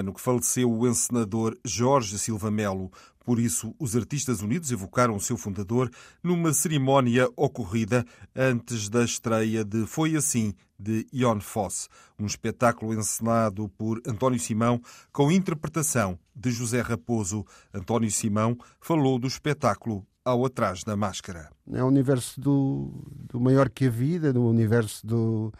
Ano 0.00 0.12
que 0.12 0.20
faleceu 0.20 0.70
o 0.70 0.88
encenador 0.88 1.56
Jorge 1.64 2.18
Silva 2.18 2.50
Melo. 2.50 2.90
Por 3.24 3.38
isso, 3.38 3.74
os 3.78 3.94
Artistas 3.94 4.40
Unidos 4.40 4.72
evocaram 4.72 5.14
o 5.14 5.20
seu 5.20 5.36
fundador 5.36 5.90
numa 6.22 6.52
cerimónia 6.52 7.28
ocorrida 7.36 8.04
antes 8.34 8.88
da 8.88 9.04
estreia 9.04 9.64
de 9.64 9.86
Foi 9.86 10.16
Assim, 10.16 10.54
de 10.78 11.06
Ion 11.12 11.38
Foss, 11.40 11.88
um 12.18 12.24
espetáculo 12.24 12.94
encenado 12.94 13.68
por 13.76 14.00
António 14.06 14.40
Simão 14.40 14.80
com 15.12 15.30
interpretação 15.30 16.18
de 16.34 16.50
José 16.50 16.80
Raposo. 16.80 17.44
António 17.72 18.10
Simão 18.10 18.56
falou 18.80 19.18
do 19.18 19.28
espetáculo 19.28 20.04
ao 20.24 20.44
Atrás 20.46 20.82
da 20.82 20.96
Máscara. 20.96 21.50
É 21.70 21.84
o 21.84 21.86
universo 21.86 22.40
do, 22.40 23.04
do 23.28 23.38
maior 23.38 23.68
que 23.68 23.86
a 23.86 23.90
vida, 23.90 24.32
do 24.32 24.44
universo 24.44 25.06
do 25.06 25.52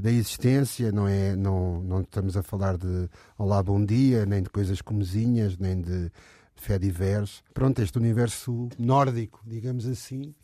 da 0.00 0.10
existência, 0.10 0.90
não 0.90 1.06
é? 1.06 1.36
Não, 1.36 1.82
não 1.82 2.00
estamos 2.00 2.36
a 2.36 2.42
falar 2.42 2.78
de 2.78 3.08
Olá, 3.36 3.62
bom 3.62 3.84
dia, 3.84 4.24
nem 4.24 4.42
de 4.42 4.48
coisas 4.48 4.80
comezinhas, 4.80 5.58
nem 5.58 5.80
de 5.80 6.10
fé 6.56 6.78
divers. 6.78 7.42
Pronto, 7.52 7.80
este 7.82 7.98
universo 7.98 8.68
nórdico, 8.78 9.40
digamos 9.44 9.86
assim, 9.86 10.34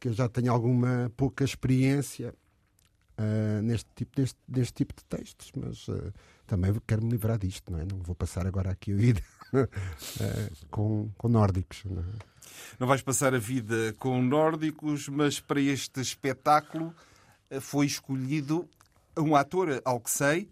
que 0.00 0.08
eu 0.08 0.14
já 0.14 0.28
tenho 0.28 0.50
alguma 0.50 1.12
pouca 1.14 1.44
experiência 1.44 2.34
uh, 3.18 3.62
neste, 3.62 3.90
tipo, 3.94 4.18
neste, 4.18 4.38
neste 4.48 4.72
tipo 4.72 4.94
de 4.94 5.04
textos, 5.04 5.52
mas 5.54 5.86
uh, 5.88 6.12
também 6.46 6.74
quero 6.86 7.04
me 7.04 7.10
livrar 7.10 7.38
disto, 7.38 7.70
não 7.70 7.80
é? 7.80 7.84
Não 7.84 7.98
vou 7.98 8.14
passar 8.14 8.46
agora 8.46 8.70
aqui 8.70 8.92
a 8.92 8.96
vida 8.96 9.22
uh, 9.52 9.68
com, 10.70 11.10
com 11.18 11.28
nórdicos. 11.28 11.84
Não, 11.84 12.00
é? 12.00 12.04
não 12.80 12.86
vais 12.86 13.02
passar 13.02 13.34
a 13.34 13.38
vida 13.38 13.94
com 13.98 14.22
nórdicos, 14.22 15.06
mas 15.08 15.38
para 15.38 15.60
este 15.60 16.00
espetáculo 16.00 16.94
foi 17.60 17.86
escolhido 17.86 18.68
um 19.16 19.34
ator, 19.34 19.80
ao 19.84 20.00
que 20.00 20.10
sei, 20.10 20.48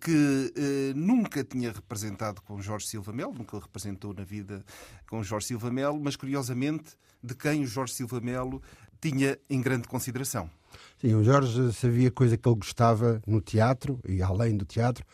que 0.00 0.52
eh, 0.56 0.92
nunca 0.94 1.44
tinha 1.44 1.72
representado 1.72 2.40
com 2.42 2.60
Jorge 2.60 2.86
Silva 2.86 3.12
Melo, 3.12 3.34
nunca 3.34 3.58
representou 3.58 4.14
na 4.14 4.24
vida 4.24 4.64
com 5.08 5.22
Jorge 5.22 5.48
Silva 5.48 5.70
Melo, 5.70 6.00
mas 6.00 6.16
curiosamente 6.16 6.96
de 7.22 7.34
quem 7.34 7.62
o 7.62 7.66
Jorge 7.66 7.92
Silva 7.94 8.20
Melo 8.20 8.62
tinha 9.00 9.38
em 9.48 9.60
grande 9.60 9.86
consideração. 9.86 10.50
Sim, 10.98 11.14
o 11.14 11.24
Jorge 11.24 11.72
sabia 11.72 12.10
coisa 12.10 12.36
que 12.36 12.48
ele 12.48 12.56
gostava 12.56 13.22
no 13.26 13.40
teatro 13.40 14.00
e 14.08 14.22
além 14.22 14.56
do 14.56 14.64
teatro, 14.64 15.04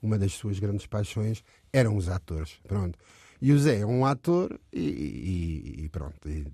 uma 0.00 0.18
das 0.18 0.32
suas 0.32 0.58
grandes 0.58 0.86
paixões 0.86 1.42
eram 1.72 1.96
os 1.96 2.08
atores. 2.08 2.60
Pronto. 2.66 2.98
E 3.40 3.52
o 3.52 3.58
Zé 3.58 3.80
é 3.80 3.86
um 3.86 4.04
ator 4.04 4.58
e, 4.72 4.80
e, 4.80 5.84
e 5.84 5.88
pronto. 5.88 6.28
E 6.28 6.46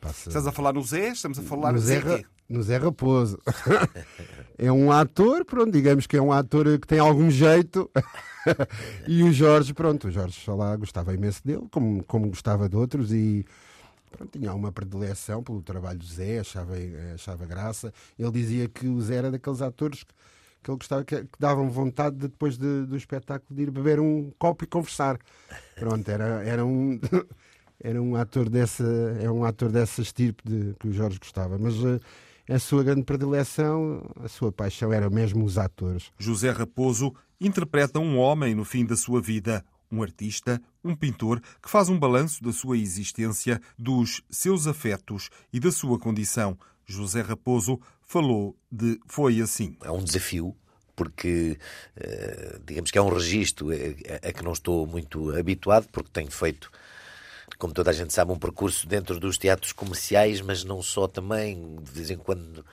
passa... 0.00 0.30
Estás 0.30 0.46
a 0.46 0.52
falar 0.52 0.72
no 0.72 0.82
Zé? 0.82 1.10
Estamos 1.10 1.38
a 1.38 1.42
falar 1.42 1.72
no 1.72 1.78
Zé, 1.78 2.00
Zé 2.00 2.24
no 2.48 2.62
Zé 2.62 2.78
Raposo. 2.78 3.38
é 4.58 4.72
um 4.72 4.90
ator, 4.90 5.44
pronto, 5.44 5.70
digamos 5.70 6.06
que 6.06 6.16
é 6.16 6.22
um 6.22 6.32
ator 6.32 6.78
que 6.78 6.86
tem 6.86 6.98
algum 6.98 7.30
jeito. 7.30 7.90
e 9.06 9.22
o 9.22 9.32
Jorge, 9.32 9.72
pronto, 9.72 10.08
o 10.08 10.10
Jorge 10.10 10.38
lá 10.50 10.74
gostava 10.76 11.14
imenso 11.14 11.40
dele, 11.44 11.66
como, 11.70 12.02
como 12.04 12.28
gostava 12.28 12.68
de 12.68 12.76
outros 12.76 13.12
e 13.12 13.46
pronto, 14.10 14.36
tinha 14.36 14.52
uma 14.52 14.72
predileção 14.72 15.42
pelo 15.42 15.62
trabalho 15.62 15.98
do 15.98 16.06
Zé, 16.06 16.40
achava, 16.40 16.74
achava 17.14 17.46
graça. 17.46 17.92
Ele 18.18 18.32
dizia 18.32 18.68
que 18.68 18.88
o 18.88 19.00
Zé 19.00 19.16
era 19.16 19.30
daqueles 19.30 19.62
atores 19.62 20.02
que 20.02 20.12
que 20.62 20.70
ele 20.70 20.78
gostava, 20.78 21.04
que, 21.04 21.22
que 21.22 21.38
davam 21.38 21.70
vontade 21.70 22.16
de, 22.16 22.28
depois 22.28 22.56
de, 22.56 22.86
do 22.86 22.96
espetáculo 22.96 23.54
de 23.54 23.62
ir 23.62 23.70
beber 23.70 24.00
um 24.00 24.30
copo 24.38 24.64
e 24.64 24.66
conversar. 24.66 25.18
Pronto, 25.76 26.08
era, 26.08 26.42
era 26.44 26.64
um. 26.64 26.98
era 27.82 28.00
um 28.00 28.14
ator 28.14 28.50
dessa 28.50 28.84
é 29.22 29.30
um 29.30 29.42
ator 29.42 29.70
dessa 29.72 30.02
estirpe 30.02 30.42
de, 30.44 30.74
que 30.78 30.88
o 30.88 30.92
Jorge 30.92 31.18
gostava 31.18 31.56
mas 31.56 31.82
uh, 31.82 31.98
a 32.46 32.58
sua 32.58 32.84
grande 32.84 33.04
predileção 33.04 34.04
a 34.22 34.28
sua 34.28 34.52
paixão 34.52 34.92
era 34.92 35.08
mesmo 35.08 35.42
os 35.46 35.56
atores 35.56 36.12
José 36.18 36.50
Raposo 36.50 37.14
interpreta 37.40 37.98
um 37.98 38.18
homem 38.18 38.54
no 38.54 38.66
fim 38.66 38.84
da 38.84 38.96
sua 38.96 39.22
vida 39.22 39.64
um 39.90 40.02
artista, 40.02 40.62
um 40.84 40.94
pintor 40.94 41.42
que 41.60 41.68
faz 41.68 41.88
um 41.88 41.98
balanço 41.98 42.42
da 42.42 42.52
sua 42.52 42.78
existência, 42.78 43.60
dos 43.78 44.22
seus 44.30 44.66
afetos 44.66 45.30
e 45.52 45.58
da 45.58 45.72
sua 45.72 45.98
condição. 45.98 46.56
José 46.90 47.22
Raposo 47.22 47.80
falou 48.02 48.56
de 48.70 49.00
Foi 49.06 49.40
Assim. 49.40 49.76
É 49.82 49.90
um 49.90 50.02
desafio, 50.02 50.56
porque 50.96 51.56
eh, 51.96 52.58
digamos 52.66 52.90
que 52.90 52.98
é 52.98 53.02
um 53.02 53.08
registro 53.08 53.68
a 53.70 54.32
que 54.32 54.42
não 54.42 54.52
estou 54.52 54.86
muito 54.86 55.30
habituado, 55.36 55.88
porque 55.92 56.10
tenho 56.12 56.30
feito, 56.30 56.70
como 57.58 57.72
toda 57.72 57.90
a 57.90 57.94
gente 57.94 58.12
sabe, 58.12 58.32
um 58.32 58.38
percurso 58.38 58.88
dentro 58.88 59.20
dos 59.20 59.38
teatros 59.38 59.72
comerciais, 59.72 60.40
mas 60.40 60.64
não 60.64 60.82
só 60.82 61.06
também, 61.06 61.76
de 61.76 61.90
vez 61.92 62.10
em 62.10 62.18
quando 62.18 62.64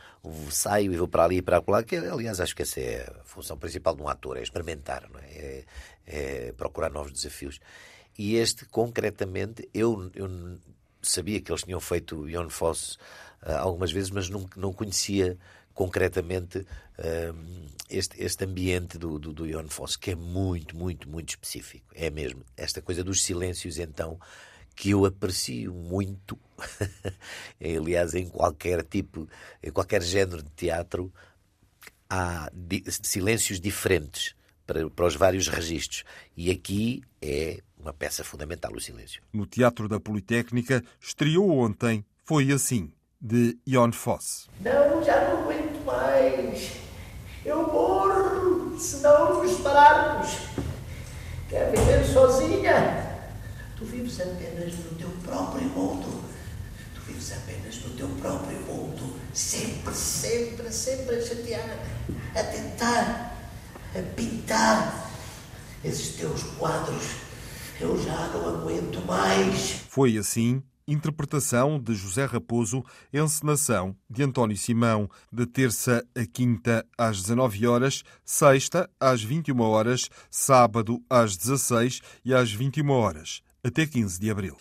saio 0.49 0.91
e 0.91 0.97
vou 0.97 1.07
para 1.07 1.23
ali 1.23 1.37
e 1.37 1.41
para 1.41 1.63
lá, 1.67 1.83
que 1.83 1.95
aliás 1.95 2.41
acho 2.41 2.55
que 2.55 2.63
essa 2.63 2.79
é 2.79 3.03
a 3.03 3.23
função 3.23 3.57
principal 3.57 3.95
de 3.95 4.01
um 4.01 4.09
ator, 4.09 4.37
é 4.37 4.41
experimentar, 4.41 5.07
é? 5.21 5.65
é, 6.05 6.47
é 6.47 6.51
procurar 6.53 6.89
novos 6.89 7.11
desafios. 7.11 7.59
E 8.17 8.35
este, 8.35 8.65
concretamente, 8.65 9.69
eu, 9.73 10.09
eu 10.15 10.27
sabia 11.09 11.41
que 11.41 11.51
eles 11.51 11.63
tinham 11.63 11.79
feito 11.79 12.27
Ion 12.29 12.49
Foss 12.49 12.97
uh, 13.43 13.57
algumas 13.59 13.91
vezes, 13.91 14.09
mas 14.09 14.29
não, 14.29 14.49
não 14.55 14.73
conhecia 14.73 15.37
concretamente 15.73 16.59
uh, 16.59 17.67
este, 17.89 18.21
este 18.21 18.45
ambiente 18.45 18.97
do, 18.97 19.19
do, 19.19 19.31
do 19.31 19.45
Ion 19.45 19.67
Foss, 19.67 19.95
que 19.95 20.11
é 20.11 20.15
muito, 20.15 20.75
muito, 20.75 21.09
muito 21.09 21.29
específico. 21.29 21.85
É 21.93 22.09
mesmo. 22.09 22.43
Esta 22.55 22.81
coisa 22.81 23.03
dos 23.03 23.23
silêncios, 23.23 23.77
então, 23.77 24.19
que 24.75 24.91
eu 24.91 25.05
aprecio 25.05 25.73
muito, 25.73 26.37
aliás, 27.61 28.13
em 28.13 28.27
qualquer 28.27 28.83
tipo, 28.83 29.27
em 29.61 29.71
qualquer 29.71 30.01
género 30.01 30.43
de 30.43 30.49
teatro, 30.51 31.13
há 32.09 32.49
silêncios 33.01 33.59
diferentes 33.59 34.35
para, 34.65 34.89
para 34.89 35.05
os 35.05 35.15
vários 35.15 35.47
registros. 35.47 36.03
E 36.35 36.51
aqui 36.51 37.01
é 37.21 37.61
uma 37.87 37.93
peça 37.93 38.21
fundamental, 38.21 38.73
o 38.73 38.81
silêncio. 38.81 39.21
No 39.31 39.45
Teatro 39.45 39.87
da 39.87 39.97
Politécnica, 39.97 40.83
estreou 40.99 41.49
ontem 41.57 42.05
Foi 42.25 42.51
Assim, 42.51 42.91
de 43.19 43.57
Ion 43.65 43.93
Foss. 43.93 44.49
Não, 44.59 45.01
já 45.01 45.29
não 45.29 45.43
aguento 45.43 45.85
mais. 45.85 46.73
Eu 47.45 47.65
morro 47.65 48.77
se 48.77 48.97
não 48.97 49.41
nos 49.41 49.61
pararmos. 49.61 50.31
Quer 51.47 51.71
viver 51.71 52.05
sozinha? 52.05 53.07
Tu 53.77 53.85
vives 53.85 54.19
apenas 54.19 54.73
no 54.73 54.97
teu 54.97 55.09
próprio 55.23 55.63
mundo. 55.69 56.25
Tu 56.93 57.01
vives 57.07 57.31
apenas 57.31 57.81
no 57.85 57.95
teu 57.95 58.09
próprio 58.19 58.59
mundo. 58.63 59.15
Sempre, 59.33 59.93
sempre, 59.93 60.69
sempre 60.73 61.15
a 61.15 61.25
chatear, 61.25 61.79
a 62.35 62.43
tentar, 62.43 63.49
a 63.95 64.01
pintar 64.13 65.09
esses 65.85 66.17
teus 66.17 66.43
quadros 66.57 67.26
eu 67.79 68.01
já 68.01 68.27
não 68.29 68.49
aguento 68.49 69.05
mais. 69.05 69.71
Foi 69.89 70.17
assim 70.17 70.61
interpretação 70.87 71.79
de 71.79 71.93
José 71.93 72.23
Raposo, 72.25 72.83
encenação 73.13 73.93
de 74.09 74.23
António 74.23 74.55
Simão, 74.55 75.09
de 75.31 75.45
terça 75.45 76.01
a 76.15 76.25
quinta 76.25 76.85
às 76.97 77.21
19 77.21 77.67
horas, 77.67 78.03
sexta 78.23 78.89
às 78.97 79.21
21 79.21 79.59
horas, 79.59 80.09
sábado 80.31 81.03
às 81.09 81.35
16 81.35 82.01
e 82.23 82.33
às 82.33 82.51
21 82.53 82.89
horas, 82.89 83.41
até 83.61 83.85
15 83.85 84.17
de 84.17 84.31
abril. 84.31 84.55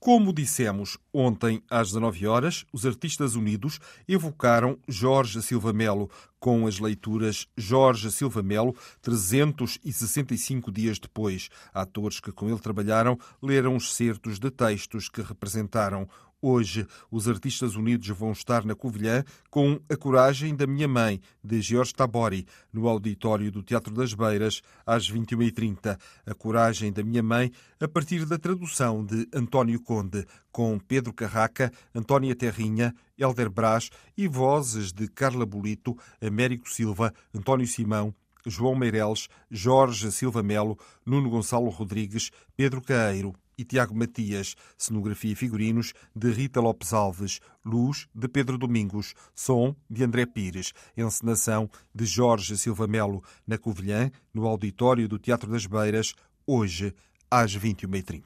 Como 0.00 0.32
dissemos 0.32 0.96
ontem 1.12 1.60
às 1.68 1.88
19 1.88 2.24
horas, 2.28 2.64
os 2.72 2.86
Artistas 2.86 3.34
Unidos 3.34 3.80
evocaram 4.06 4.78
Jorge 4.86 5.42
Silva 5.42 5.72
Melo 5.72 6.08
com 6.38 6.68
as 6.68 6.78
leituras 6.78 7.48
Jorge 7.56 8.08
Silva 8.12 8.40
Melo, 8.40 8.76
365 9.02 10.70
dias 10.70 11.00
depois. 11.00 11.48
Atores 11.74 12.20
que 12.20 12.30
com 12.30 12.48
ele 12.48 12.60
trabalharam 12.60 13.18
leram 13.42 13.74
os 13.74 13.92
certos 13.92 14.38
de 14.38 14.52
textos 14.52 15.08
que 15.08 15.20
representaram 15.20 16.08
Hoje, 16.40 16.86
os 17.10 17.26
artistas 17.26 17.74
unidos 17.74 18.06
vão 18.10 18.30
estar 18.30 18.64
na 18.64 18.72
Covilhã 18.72 19.24
com 19.50 19.80
A 19.90 19.96
Coragem 19.96 20.54
da 20.54 20.68
Minha 20.68 20.86
Mãe, 20.86 21.20
de 21.42 21.60
George 21.60 21.92
Tabori, 21.92 22.46
no 22.72 22.86
auditório 22.86 23.50
do 23.50 23.60
Teatro 23.60 23.92
das 23.92 24.14
Beiras, 24.14 24.62
às 24.86 25.10
21h30. 25.10 25.98
A 26.24 26.34
Coragem 26.34 26.92
da 26.92 27.02
Minha 27.02 27.24
Mãe, 27.24 27.50
a 27.80 27.88
partir 27.88 28.24
da 28.24 28.38
tradução 28.38 29.04
de 29.04 29.26
António 29.34 29.80
Conde, 29.80 30.24
com 30.52 30.78
Pedro 30.78 31.12
Carraca, 31.12 31.72
Antónia 31.92 32.36
Terrinha, 32.36 32.94
Helder 33.18 33.50
Brás 33.50 33.90
e 34.16 34.28
vozes 34.28 34.92
de 34.92 35.08
Carla 35.08 35.44
Bolito, 35.44 35.98
Américo 36.22 36.70
Silva, 36.70 37.12
António 37.34 37.66
Simão, 37.66 38.14
João 38.46 38.76
Meireles, 38.76 39.28
Jorge 39.50 40.12
Silva 40.12 40.44
Melo, 40.44 40.78
Nuno 41.04 41.30
Gonçalo 41.30 41.68
Rodrigues, 41.68 42.30
Pedro 42.56 42.80
Caeiro 42.80 43.34
e 43.58 43.64
Tiago 43.64 43.94
Matias, 43.94 44.54
cenografia 44.76 45.32
e 45.32 45.34
figurinos 45.34 45.92
de 46.14 46.30
Rita 46.30 46.60
Lopes 46.60 46.92
Alves, 46.92 47.40
luz 47.64 48.06
de 48.14 48.28
Pedro 48.28 48.56
Domingos, 48.56 49.14
som 49.34 49.74
de 49.90 50.04
André 50.04 50.24
Pires, 50.24 50.72
encenação 50.96 51.68
de 51.94 52.06
Jorge 52.06 52.56
Silva 52.56 52.86
Melo, 52.86 53.22
na 53.46 53.58
Covilhã, 53.58 54.10
no 54.32 54.46
auditório 54.46 55.08
do 55.08 55.18
Teatro 55.18 55.50
das 55.50 55.66
Beiras, 55.66 56.14
hoje 56.46 56.94
às 57.30 57.54
21h30. 57.56 58.22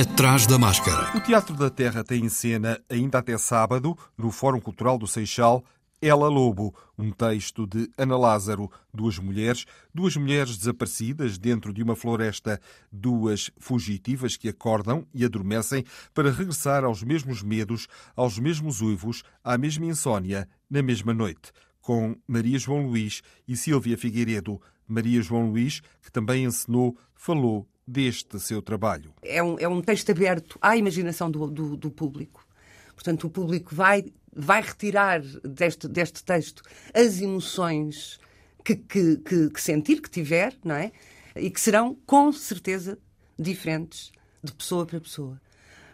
Atrás 0.00 0.46
da 0.46 0.58
máscara. 0.58 1.16
O 1.16 1.20
Teatro 1.20 1.56
da 1.56 1.70
Terra 1.70 2.04
tem 2.04 2.24
em 2.24 2.28
cena, 2.28 2.80
ainda 2.90 3.18
até 3.18 3.38
sábado, 3.38 3.96
no 4.18 4.30
Fórum 4.30 4.60
Cultural 4.60 4.98
do 4.98 5.06
Seixal, 5.06 5.64
ela 6.00 6.28
Lobo, 6.28 6.74
um 6.98 7.10
texto 7.10 7.66
de 7.66 7.90
Ana 7.96 8.16
Lázaro, 8.16 8.70
duas 8.92 9.18
mulheres, 9.18 9.64
duas 9.92 10.16
mulheres 10.16 10.56
desaparecidas 10.56 11.38
dentro 11.38 11.72
de 11.72 11.82
uma 11.82 11.96
floresta, 11.96 12.60
duas 12.92 13.50
fugitivas 13.58 14.36
que 14.36 14.48
acordam 14.48 15.06
e 15.14 15.24
adormecem 15.24 15.84
para 16.12 16.30
regressar 16.30 16.84
aos 16.84 17.02
mesmos 17.02 17.42
medos, 17.42 17.88
aos 18.14 18.38
mesmos 18.38 18.80
uivos, 18.80 19.22
à 19.42 19.56
mesma 19.56 19.86
insônia, 19.86 20.48
na 20.68 20.82
mesma 20.82 21.14
noite, 21.14 21.52
com 21.80 22.16
Maria 22.26 22.58
João 22.58 22.86
Luís 22.86 23.22
e 23.48 23.56
Silvia 23.56 23.96
Figueiredo. 23.96 24.60
Maria 24.86 25.22
João 25.22 25.50
Luís, 25.50 25.80
que 26.02 26.12
também 26.12 26.44
ensinou, 26.44 26.96
falou 27.14 27.66
deste 27.86 28.38
seu 28.38 28.60
trabalho. 28.62 29.12
É 29.22 29.42
um, 29.42 29.58
é 29.58 29.68
um 29.68 29.80
texto 29.80 30.10
aberto 30.10 30.58
à 30.60 30.76
imaginação 30.76 31.30
do, 31.30 31.50
do, 31.50 31.76
do 31.76 31.90
público. 31.90 32.46
Portanto, 32.94 33.26
o 33.26 33.30
público 33.30 33.74
vai 33.74 34.04
vai 34.34 34.62
retirar 34.62 35.20
deste, 35.42 35.88
deste 35.88 36.24
texto 36.24 36.62
as 36.92 37.20
emoções 37.20 38.18
que, 38.64 38.76
que, 38.76 39.16
que, 39.18 39.50
que 39.50 39.60
sentir, 39.60 40.00
que 40.00 40.10
tiver, 40.10 40.56
não 40.64 40.74
é? 40.74 40.92
E 41.36 41.50
que 41.50 41.60
serão, 41.60 41.94
com 42.06 42.32
certeza, 42.32 42.98
diferentes 43.38 44.12
de 44.42 44.52
pessoa 44.52 44.86
para 44.86 45.00
pessoa. 45.00 45.40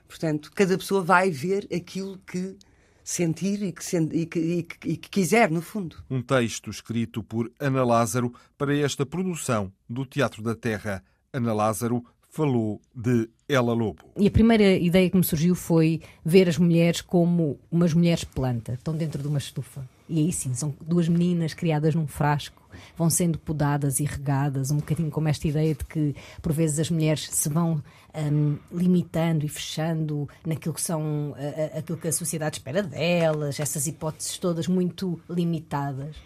Portanto, 0.06 0.50
cada 0.54 0.76
pessoa 0.76 1.02
vai 1.02 1.30
ver 1.30 1.68
aquilo 1.72 2.18
que 2.18 2.56
sentir 3.02 3.62
e 3.62 3.72
que, 3.72 3.96
e, 3.96 4.26
que, 4.26 4.38
e, 4.38 4.62
que, 4.62 4.88
e 4.88 4.96
que, 4.96 5.08
quiser, 5.08 5.50
no 5.50 5.62
fundo. 5.62 5.96
Um 6.08 6.22
texto 6.22 6.70
escrito 6.70 7.22
por 7.22 7.50
Ana 7.58 7.84
Lázaro 7.84 8.32
para 8.56 8.76
esta 8.76 9.04
produção 9.04 9.72
do 9.88 10.04
Teatro 10.04 10.42
da 10.42 10.54
Terra. 10.54 11.02
Ana 11.32 11.52
Lázaro 11.52 12.04
falou 12.28 12.80
de 12.94 13.28
Ela 13.52 13.72
Lobo. 13.72 14.04
E 14.16 14.28
a 14.28 14.30
primeira 14.30 14.76
ideia 14.76 15.10
que 15.10 15.16
me 15.16 15.24
surgiu 15.24 15.54
foi 15.54 16.00
ver 16.24 16.48
as 16.48 16.56
mulheres 16.56 17.00
como 17.00 17.58
umas 17.70 17.92
mulheres 17.92 18.22
planta, 18.22 18.74
estão 18.74 18.96
dentro 18.96 19.20
de 19.20 19.28
uma 19.28 19.38
estufa. 19.38 19.88
E 20.08 20.18
aí 20.18 20.32
sim, 20.32 20.54
são 20.54 20.74
duas 20.80 21.08
meninas 21.08 21.54
criadas 21.54 21.94
num 21.94 22.06
frasco, 22.06 22.62
vão 22.96 23.10
sendo 23.10 23.38
podadas 23.38 24.00
e 24.00 24.04
regadas, 24.04 24.70
um 24.70 24.76
bocadinho 24.76 25.10
como 25.10 25.28
esta 25.28 25.46
ideia 25.48 25.74
de 25.74 25.84
que, 25.84 26.14
por 26.40 26.52
vezes, 26.52 26.78
as 26.78 26.90
mulheres 26.90 27.28
se 27.28 27.48
vão 27.48 27.82
um, 28.14 28.56
limitando 28.72 29.44
e 29.44 29.48
fechando 29.48 30.28
naquilo 30.44 30.74
que 30.74 30.82
são 30.82 31.34
aquilo 31.76 31.98
que 31.98 32.08
a 32.08 32.12
sociedade 32.12 32.58
espera 32.58 32.82
delas, 32.82 33.58
essas 33.60 33.86
hipóteses 33.86 34.38
todas 34.38 34.66
muito 34.66 35.20
limitadas. 35.28 36.16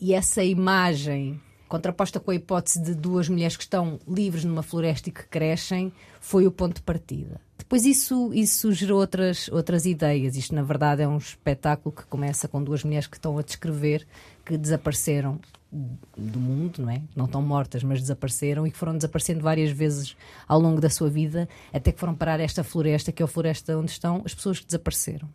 E 0.00 0.14
essa 0.14 0.44
imagem 0.44 1.40
contraposta 1.68 2.18
com 2.18 2.30
a 2.30 2.34
hipótese 2.34 2.82
de 2.82 2.94
duas 2.94 3.28
mulheres 3.28 3.56
que 3.56 3.62
estão 3.62 4.00
livres 4.08 4.44
numa 4.44 4.62
floresta 4.62 5.08
e 5.08 5.12
que 5.12 5.26
crescem, 5.26 5.92
foi 6.20 6.46
o 6.46 6.50
ponto 6.50 6.76
de 6.76 6.82
partida. 6.82 7.40
Depois 7.56 7.84
isso, 7.84 8.32
isso 8.32 8.72
gerou 8.72 8.98
outras, 8.98 9.48
outras 9.48 9.84
ideias. 9.84 10.36
Isto, 10.36 10.54
na 10.54 10.62
verdade, 10.62 11.02
é 11.02 11.08
um 11.08 11.18
espetáculo 11.18 11.94
que 11.94 12.04
começa 12.04 12.48
com 12.48 12.62
duas 12.62 12.82
mulheres 12.82 13.06
que 13.06 13.16
estão 13.16 13.36
a 13.38 13.42
descrever 13.42 14.06
que 14.44 14.56
desapareceram 14.56 15.38
do 16.16 16.40
mundo, 16.40 16.80
não 16.80 16.90
é? 16.90 17.02
Não 17.14 17.26
estão 17.26 17.42
mortas, 17.42 17.82
mas 17.82 18.00
desapareceram 18.00 18.66
e 18.66 18.70
que 18.70 18.78
foram 18.78 18.96
desaparecendo 18.96 19.40
várias 19.40 19.70
vezes 19.70 20.16
ao 20.46 20.58
longo 20.58 20.80
da 20.80 20.88
sua 20.88 21.10
vida, 21.10 21.46
até 21.72 21.92
que 21.92 22.00
foram 22.00 22.14
parar 22.14 22.40
esta 22.40 22.64
floresta, 22.64 23.12
que 23.12 23.22
é 23.22 23.24
a 23.24 23.28
floresta 23.28 23.76
onde 23.76 23.90
estão 23.90 24.22
as 24.24 24.34
pessoas 24.34 24.60
que 24.60 24.66
desapareceram 24.66 25.28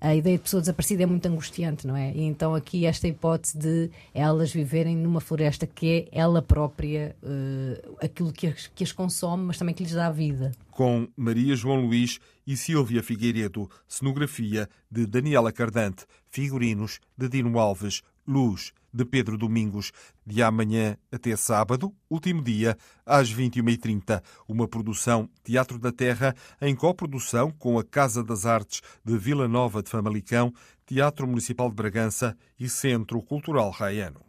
a 0.00 0.14
ideia 0.14 0.36
de 0.36 0.42
pessoa 0.42 0.60
desaparecida 0.60 1.02
é 1.02 1.06
muito 1.06 1.26
angustiante, 1.26 1.86
não 1.86 1.96
é? 1.96 2.12
E 2.12 2.22
então 2.22 2.54
aqui 2.54 2.86
esta 2.86 3.08
hipótese 3.08 3.58
de 3.58 3.90
elas 4.14 4.52
viverem 4.52 4.96
numa 4.96 5.20
floresta 5.20 5.66
que 5.66 6.08
é 6.12 6.18
ela 6.18 6.42
própria 6.42 7.16
uh, 7.22 7.96
aquilo 8.00 8.32
que 8.32 8.48
as, 8.48 8.66
que 8.68 8.84
as 8.84 8.92
consome, 8.92 9.44
mas 9.44 9.58
também 9.58 9.74
que 9.74 9.82
lhes 9.82 9.92
dá 9.92 10.10
vida. 10.10 10.52
Com 10.70 11.08
Maria 11.16 11.56
João 11.56 11.80
Luís 11.80 12.18
e 12.46 12.56
Silvia 12.56 13.02
Figueiredo, 13.02 13.68
cenografia 13.88 14.68
de 14.90 15.06
Daniela 15.06 15.50
Cardante, 15.50 16.04
figurinos 16.28 17.00
de 17.16 17.28
Dino 17.28 17.58
Alves, 17.58 18.02
luz 18.26 18.72
de 18.92 19.04
Pedro 19.04 19.36
Domingos, 19.36 19.92
de 20.26 20.42
amanhã 20.42 20.96
até 21.12 21.36
sábado, 21.36 21.94
último 22.08 22.42
dia, 22.42 22.76
às 23.04 23.32
21h30. 23.32 24.22
Uma 24.48 24.66
produção 24.66 25.28
Teatro 25.44 25.78
da 25.78 25.92
Terra 25.92 26.34
em 26.60 26.74
coprodução 26.74 27.50
com 27.50 27.78
a 27.78 27.84
Casa 27.84 28.24
das 28.24 28.46
Artes 28.46 28.80
de 29.04 29.16
Vila 29.18 29.46
Nova 29.46 29.82
de 29.82 29.90
Famalicão, 29.90 30.52
Teatro 30.86 31.26
Municipal 31.26 31.68
de 31.68 31.74
Bragança 31.74 32.36
e 32.58 32.68
Centro 32.68 33.20
Cultural 33.22 33.70
Raiano. 33.70 34.26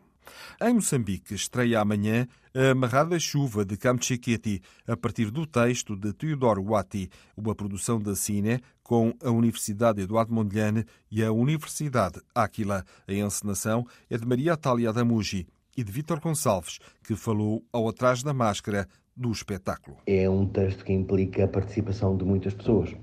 Em 0.61 0.73
Moçambique, 0.73 1.33
estreia 1.33 1.79
amanhã 1.79 2.27
a 2.53 2.71
Amarrada 2.71 3.19
Chuva 3.19 3.63
de 3.63 3.77
Kamcheketi, 3.77 4.61
a 4.87 4.97
partir 4.97 5.29
do 5.29 5.45
texto 5.45 5.95
de 5.95 6.11
Teodoro 6.11 6.63
Wati, 6.63 7.09
uma 7.35 7.53
produção 7.53 8.01
da 8.01 8.15
Cine 8.15 8.59
com 8.87 9.13
a 9.21 9.29
Universidade 9.29 10.01
Eduardo 10.01 10.33
Mondlane 10.33 10.85
e 11.11 11.21
a 11.21 11.31
Universidade 11.31 12.21
Áquila. 12.33 12.85
A 13.05 13.13
encenação 13.13 13.85
é 14.09 14.17
de 14.17 14.25
Maria 14.25 14.53
Atália 14.53 14.93
Damugi 14.93 15.45
e 15.75 15.83
de 15.83 15.91
Vítor 15.91 16.21
Gonçalves, 16.21 16.79
que 17.03 17.13
falou 17.15 17.63
ao 17.71 17.89
Atrás 17.89 18.23
da 18.23 18.33
Máscara 18.33 18.87
do 19.15 19.29
espetáculo. 19.29 19.97
É 20.07 20.29
um 20.29 20.47
texto 20.47 20.85
que 20.85 20.93
implica 20.93 21.43
a 21.43 21.47
participação 21.47 22.15
de 22.15 22.23
muitas 22.23 22.53
pessoas. 22.53 22.95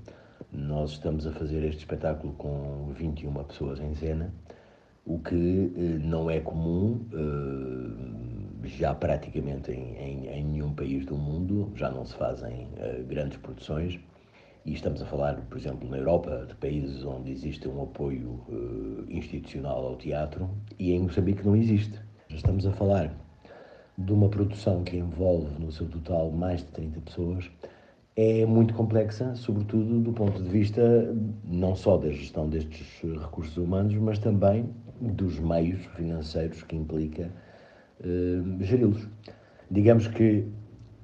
Nós 0.51 0.91
estamos 0.91 1.27
a 1.27 1.31
fazer 1.31 1.63
este 1.63 1.79
espetáculo 1.79 2.33
com 2.33 2.91
21 2.97 3.31
pessoas 3.43 3.79
em 3.79 3.93
cena 3.93 4.33
o 5.05 5.19
que 5.19 5.71
eh, 5.75 5.99
não 6.03 6.29
é 6.29 6.39
comum 6.39 7.05
eh, 7.13 8.67
já 8.67 8.95
praticamente 8.95 9.71
em, 9.71 9.95
em, 9.97 10.27
em, 10.29 10.43
nenhum 10.43 10.73
país 10.73 11.05
do 11.05 11.15
mundo, 11.15 11.71
já 11.75 11.91
não 11.91 12.03
se 12.03 12.15
fazem 12.15 12.69
eh, 12.77 13.03
grandes 13.07 13.37
produções. 13.37 13.99
E 14.65 14.73
estamos 14.73 15.01
a 15.01 15.05
falar, 15.05 15.35
por 15.47 15.57
exemplo, 15.57 15.87
na 15.87 15.97
Europa, 15.97 16.45
de 16.47 16.55
países 16.55 17.05
onde 17.05 17.31
existe 17.31 17.67
um 17.67 17.83
apoio 17.83 18.43
institucional 19.07 19.85
ao 19.85 19.95
teatro 19.95 20.49
e 20.79 20.91
em 20.91 21.01
Moçambique 21.01 21.45
não 21.45 21.55
existe. 21.55 21.99
Estamos 22.29 22.65
a 22.65 22.71
falar 22.71 23.15
de 23.95 24.11
uma 24.11 24.27
produção 24.27 24.83
que 24.83 24.97
envolve 24.97 25.59
no 25.59 25.71
seu 25.71 25.87
total 25.87 26.31
mais 26.31 26.61
de 26.61 26.71
30 26.71 27.01
pessoas, 27.01 27.51
é 28.15 28.45
muito 28.45 28.73
complexa, 28.73 29.35
sobretudo 29.35 29.99
do 29.99 30.13
ponto 30.13 30.41
de 30.41 30.49
vista 30.49 31.13
não 31.43 31.75
só 31.75 31.97
da 31.97 32.09
gestão 32.09 32.49
destes 32.49 33.01
recursos 33.03 33.57
humanos, 33.57 33.93
mas 33.95 34.19
também 34.19 34.69
dos 34.99 35.37
meios 35.39 35.85
financeiros 35.97 36.63
que 36.63 36.75
implica 36.75 37.29
uh, 37.99 38.63
geri-los. 38.63 39.07
Digamos 39.69 40.07
que 40.07 40.47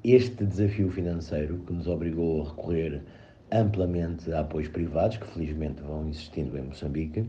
este 0.04 0.46
desafio 0.46 0.90
financeiro 0.90 1.60
que 1.60 1.74
nos 1.74 1.88
obrigou 1.88 2.42
a 2.42 2.50
recorrer 2.50 3.04
amplamente 3.52 4.32
a 4.32 4.42
apoios 4.42 4.70
privados, 4.70 5.18
que 5.18 5.28
felizmente 5.28 5.82
vão 5.82 6.08
existindo 6.08 6.58
em 6.58 6.62
Moçambique, 6.62 7.26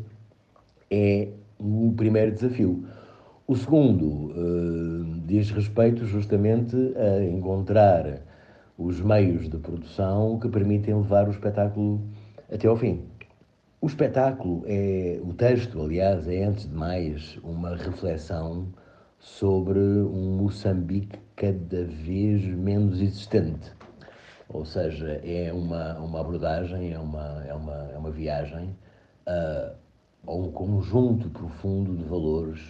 é 0.91 1.29
o 1.59 1.93
primeiro 1.97 2.33
desafio. 2.33 2.87
O 3.47 3.57
segundo 3.57 4.07
uh, 4.07 5.21
diz 5.26 5.50
respeito 5.50 6.05
justamente 6.07 6.76
a 6.97 7.25
encontrar 7.25 8.21
os 8.79 9.00
meios 9.00 9.49
de 9.49 9.59
produção 9.59 10.38
que 10.38 10.49
permitem 10.49 10.95
levar 10.95 11.29
o 11.29 11.31
espetáculo 11.31 12.00
até 12.52 12.67
ao 12.69 12.76
fim. 12.76 13.02
O 13.81 13.87
espetáculo 13.87 14.62
é, 14.67 15.21
o 15.25 15.35
texto, 15.35 15.83
aliás, 15.83 16.29
é 16.29 16.45
antes 16.45 16.69
de 16.69 16.75
mais 16.75 17.37
uma 17.43 17.75
reflexão 17.75 18.69
sobre 19.19 19.81
um 19.81 20.37
Moçambique 20.37 21.19
cada 21.37 21.85
vez 21.85 22.45
menos 22.45 23.00
existente. 23.00 23.73
Ou 24.52 24.64
seja, 24.64 25.21
é 25.25 25.52
uma, 25.52 25.99
uma 25.99 26.21
abordagem, 26.21 26.92
é 26.92 26.99
uma, 26.99 27.42
é 27.47 27.54
uma, 27.54 27.90
é 27.92 27.99
uma 27.99 28.11
viagem 28.11 28.76
a, 29.26 29.73
a 30.26 30.32
um 30.32 30.50
conjunto 30.52 31.30
profundo 31.30 31.97
de 31.97 32.04
valores, 32.04 32.61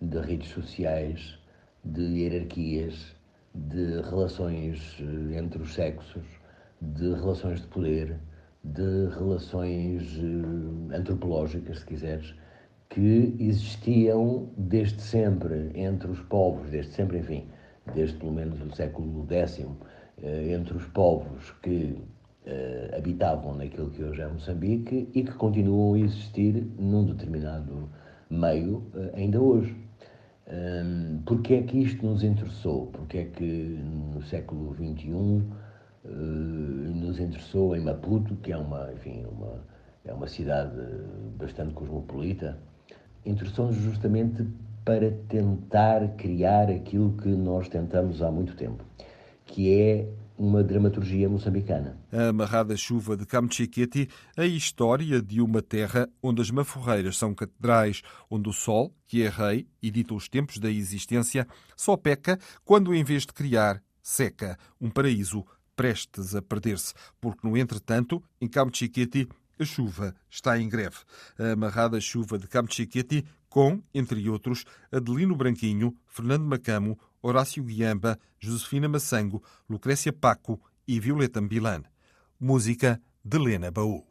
de 0.00 0.18
redes 0.18 0.48
sociais, 0.50 1.38
de 1.84 2.02
hierarquias, 2.02 3.14
de 3.54 4.00
relações 4.02 4.98
eh, 5.00 5.38
entre 5.38 5.62
os 5.62 5.72
sexos, 5.72 6.24
de 6.80 7.12
relações 7.14 7.60
de 7.60 7.66
poder, 7.68 8.18
de 8.64 9.08
relações 9.16 10.18
eh, 10.18 10.96
antropológicas, 10.96 11.80
se 11.80 11.86
quiseres, 11.86 12.34
que 12.88 13.36
existiam 13.38 14.48
desde 14.56 15.00
sempre 15.02 15.70
entre 15.74 16.10
os 16.10 16.20
povos, 16.20 16.70
desde 16.70 16.92
sempre, 16.92 17.18
enfim, 17.18 17.46
desde 17.94 18.16
pelo 18.18 18.32
menos 18.32 18.60
o 18.60 18.74
século 18.74 19.26
X, 19.30 19.66
entre 20.22 20.76
os 20.76 20.84
povos 20.86 21.50
que 21.62 21.98
eh, 22.46 22.94
habitavam 22.96 23.54
naquilo 23.54 23.90
que 23.90 24.02
hoje 24.02 24.22
é 24.22 24.26
Moçambique 24.26 25.08
e 25.14 25.22
que 25.22 25.32
continuam 25.32 25.94
a 25.94 25.98
existir 25.98 26.66
num 26.78 27.04
determinado 27.04 27.88
meio 28.30 28.82
ainda 29.14 29.40
hoje. 29.40 29.76
Um, 30.48 31.22
porque 31.26 31.54
é 31.54 31.62
que 31.62 31.78
isto 31.78 32.06
nos 32.06 32.22
interessou? 32.22 32.86
Porque 32.86 33.18
é 33.18 33.24
que 33.24 33.44
no 34.14 34.22
século 34.22 34.74
XXI 34.76 35.10
uh, 35.12 36.08
nos 36.08 37.18
interessou 37.18 37.74
em 37.74 37.80
Maputo, 37.80 38.36
que 38.36 38.52
é 38.52 38.56
uma, 38.56 38.92
enfim, 38.92 39.26
uma, 39.28 39.60
é 40.04 40.12
uma 40.12 40.28
cidade 40.28 40.76
bastante 41.36 41.74
cosmopolita, 41.74 42.56
interessou-nos 43.24 43.76
justamente 43.76 44.46
para 44.84 45.10
tentar 45.28 46.06
criar 46.16 46.70
aquilo 46.70 47.16
que 47.16 47.28
nós 47.28 47.68
tentamos 47.68 48.22
há 48.22 48.30
muito 48.30 48.54
tempo, 48.54 48.84
que 49.46 49.72
é 49.72 50.08
uma 50.36 50.62
dramaturgia 50.62 51.28
moçambicana. 51.28 51.98
A 52.12 52.28
amarrada 52.28 52.76
chuva 52.76 53.16
de 53.16 53.24
Camchiquete, 53.24 54.08
a 54.36 54.44
história 54.44 55.22
de 55.22 55.40
uma 55.40 55.62
terra 55.62 56.08
onde 56.22 56.42
as 56.42 56.50
maforreiras 56.50 57.16
são 57.16 57.34
catedrais, 57.34 58.02
onde 58.28 58.48
o 58.48 58.52
sol, 58.52 58.94
que 59.06 59.22
é 59.22 59.28
rei 59.28 59.66
e 59.80 59.90
dita 59.90 60.12
os 60.12 60.28
tempos 60.28 60.58
da 60.58 60.70
existência, 60.70 61.46
só 61.74 61.96
peca 61.96 62.38
quando, 62.64 62.94
em 62.94 63.02
vez 63.02 63.22
de 63.22 63.32
criar, 63.32 63.82
seca. 64.02 64.58
Um 64.78 64.90
paraíso 64.90 65.44
prestes 65.74 66.34
a 66.34 66.42
perder-se, 66.42 66.92
porque, 67.20 67.46
no 67.46 67.56
entretanto, 67.56 68.22
em 68.40 68.48
Camchiquete, 68.48 69.28
a 69.58 69.64
chuva 69.64 70.14
está 70.28 70.58
em 70.58 70.68
greve. 70.68 70.96
A 71.38 71.52
amarrada 71.52 71.98
chuva 72.00 72.38
de 72.38 72.46
Camchiquete, 72.46 73.24
com, 73.48 73.82
entre 73.94 74.28
outros, 74.28 74.64
Adelino 74.92 75.34
Branquinho, 75.34 75.96
Fernando 76.06 76.44
Macamo, 76.44 76.98
Horácio 77.26 77.64
Guiamba, 77.64 78.16
Josefina 78.38 78.88
Massango, 78.88 79.42
Lucrécia 79.68 80.12
Paco 80.12 80.60
e 80.86 81.00
Violeta 81.00 81.40
Milan. 81.40 81.82
Música 82.38 83.02
de 83.24 83.36
Lena 83.36 83.68
Baú. 83.68 84.06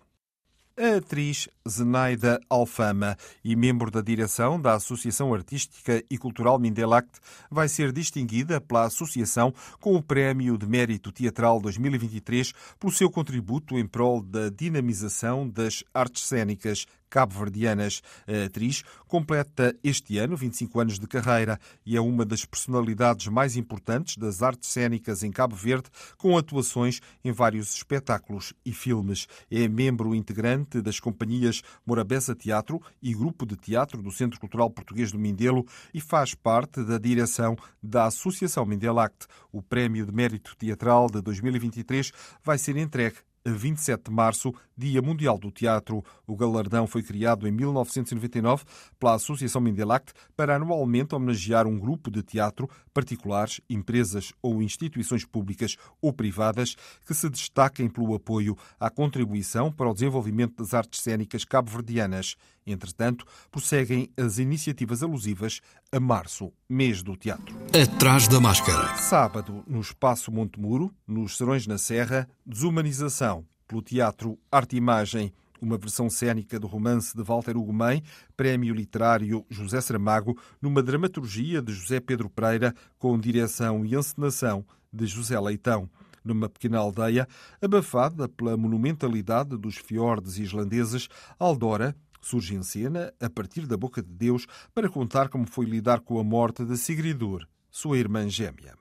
A 0.78 0.98
atriz 0.98 1.48
Zenaida 1.66 2.38
Alfama 2.50 3.16
e 3.42 3.56
membro 3.56 3.90
da 3.90 4.02
direção 4.02 4.60
da 4.60 4.74
Associação 4.74 5.34
Artística 5.34 6.04
e 6.12 6.18
Cultural 6.18 6.60
Mindelact 6.60 7.22
vai 7.50 7.70
ser 7.70 7.94
distinguida 7.94 8.60
pela 8.60 8.84
Associação 8.84 9.54
com 9.80 9.96
o 9.96 10.04
Prémio 10.04 10.58
de 10.58 10.68
Mérito 10.68 11.14
Teatral 11.14 11.62
2023 11.62 12.52
pelo 12.78 12.92
seu 12.92 13.10
contributo 13.10 13.80
em 13.80 13.88
prol 13.88 14.22
da 14.22 14.50
dinamização 14.50 15.48
das 15.48 15.86
artes 15.94 16.26
cênicas 16.26 16.86
cabo-verdianas. 17.10 18.02
A 18.28 18.46
atriz 18.46 18.84
completa 19.08 19.76
este 19.84 20.18
ano 20.18 20.36
25 20.36 20.80
anos 20.80 21.00
de 21.00 21.08
carreira 21.08 21.60
e 21.86 21.96
é 21.96 22.02
uma 22.02 22.26
das 22.26 22.46
personalidades 22.46 23.28
mais 23.28 23.56
importantes 23.56 24.18
das 24.18 24.42
artes 24.42 24.70
cênicas 24.70 25.24
em 25.24 25.32
Cabo 25.32 25.56
Verde, 25.56 25.90
com 26.18 26.38
atuações 26.38 27.02
em 27.24 27.32
vários 27.32 27.74
espetáculos 27.76 28.54
e 28.66 28.74
filmes. 28.74 29.28
É 29.50 29.68
membro 29.68 30.14
integrante 30.14 30.82
das 30.82 31.00
companhias 31.00 31.62
Morabeza 31.86 32.36
Teatro 32.36 32.82
e 33.02 33.14
Grupo 33.14 33.46
de 33.46 33.56
Teatro 33.56 34.02
do 34.02 34.12
Centro 34.12 34.40
Cultural 34.40 34.70
Português 34.70 35.12
do 35.12 35.20
Mindelo 35.20 35.66
e 35.94 36.02
faz 36.02 36.34
parte 36.34 36.84
da 36.84 36.98
direção 36.98 37.56
da 37.82 38.06
Associação 38.06 38.66
Mindelact. 38.66 39.28
O 39.52 39.62
Prémio 39.62 40.06
de 40.06 40.12
Mérito 40.12 40.56
Teatral 40.58 41.08
de 41.10 41.22
2023 41.22 42.12
vai 42.44 42.58
ser 42.58 42.78
entregue 42.78 43.18
27 43.46 44.06
de 44.06 44.12
março, 44.12 44.54
Dia 44.78 45.02
Mundial 45.02 45.38
do 45.38 45.52
Teatro. 45.52 46.04
O 46.26 46.36
galardão 46.36 46.88
foi 46.88 47.04
criado 47.04 47.48
em 47.48 47.52
1999 47.52 48.64
pela 49.00 49.16
Associação 49.16 49.62
Mindelact 49.62 50.14
para 50.36 50.56
anualmente 50.56 51.14
homenagear 51.14 51.68
um 51.68 51.78
grupo 51.78 52.10
de 52.10 52.24
teatro, 52.24 52.70
particulares, 52.94 53.62
empresas 53.70 54.34
ou 54.42 54.62
instituições 54.62 55.26
públicas 55.26 55.78
ou 56.02 56.12
privadas 56.12 56.76
que 57.06 57.14
se 57.14 57.30
destaquem 57.30 57.88
pelo 57.88 58.16
apoio 58.16 58.58
à 58.80 58.90
contribuição 58.90 59.72
para 59.72 59.90
o 59.90 59.94
desenvolvimento 59.94 60.58
das 60.58 60.74
artes 60.74 61.02
cênicas 61.02 61.46
cabo-verdianas. 61.46 62.36
Entretanto, 62.68 63.26
prosseguem 63.52 64.10
as 64.18 64.40
iniciativas 64.40 65.04
alusivas 65.04 65.62
a 65.92 66.00
março, 66.00 66.52
mês 66.68 67.04
do 67.04 67.16
teatro. 67.16 67.56
Atrás 67.80 68.28
da 68.28 68.40
máscara. 68.40 68.98
Sábado, 68.98 69.64
no 69.68 69.80
Espaço 69.80 70.32
Montemuro, 70.32 70.92
nos 71.08 71.38
Serões 71.38 71.68
na 71.68 71.78
Serra, 71.78 72.28
Desumanização, 72.44 73.46
pelo 73.68 73.84
Teatro 73.84 74.40
Arte 74.52 74.74
e 74.74 74.78
Imagem, 74.78 75.32
uma 75.62 75.78
versão 75.78 76.10
cênica 76.10 76.60
do 76.60 76.66
romance 76.66 77.16
de 77.16 77.22
Walter 77.22 77.56
Ugumem, 77.56 78.02
Prémio 78.36 78.74
Literário 78.74 79.46
José 79.48 79.80
Saramago, 79.80 80.36
numa 80.60 80.82
dramaturgia 80.82 81.62
de 81.62 81.72
José 81.72 82.00
Pedro 82.00 82.30
Pereira, 82.32 82.74
com 82.98 83.18
direção 83.20 83.86
e 83.86 83.96
encenação 83.96 84.66
de 84.92 85.06
José 85.06 85.40
Leitão 85.40 85.88
numa 86.26 86.50
pequena 86.50 86.80
aldeia, 86.80 87.28
abafada 87.62 88.28
pela 88.28 88.58
monumentalidade 88.58 89.56
dos 89.56 89.76
fiordes 89.76 90.40
islandeses, 90.40 91.08
Aldora 91.38 91.96
surge 92.26 92.56
em 92.56 92.64
cena, 92.64 93.14
a 93.20 93.30
partir 93.30 93.68
da 93.68 93.78
boca 93.78 94.02
de 94.02 94.10
Deus, 94.10 94.48
para 94.74 94.90
contar 94.90 95.30
como 95.30 95.46
foi 95.46 95.66
lidar 95.66 96.00
com 96.00 96.20
a 96.20 96.24
morte 96.24 96.66
de 96.66 96.76
Sigridur, 96.76 97.48
sua 97.70 97.98
irmã 97.98 98.28
gêmea. 98.28 98.76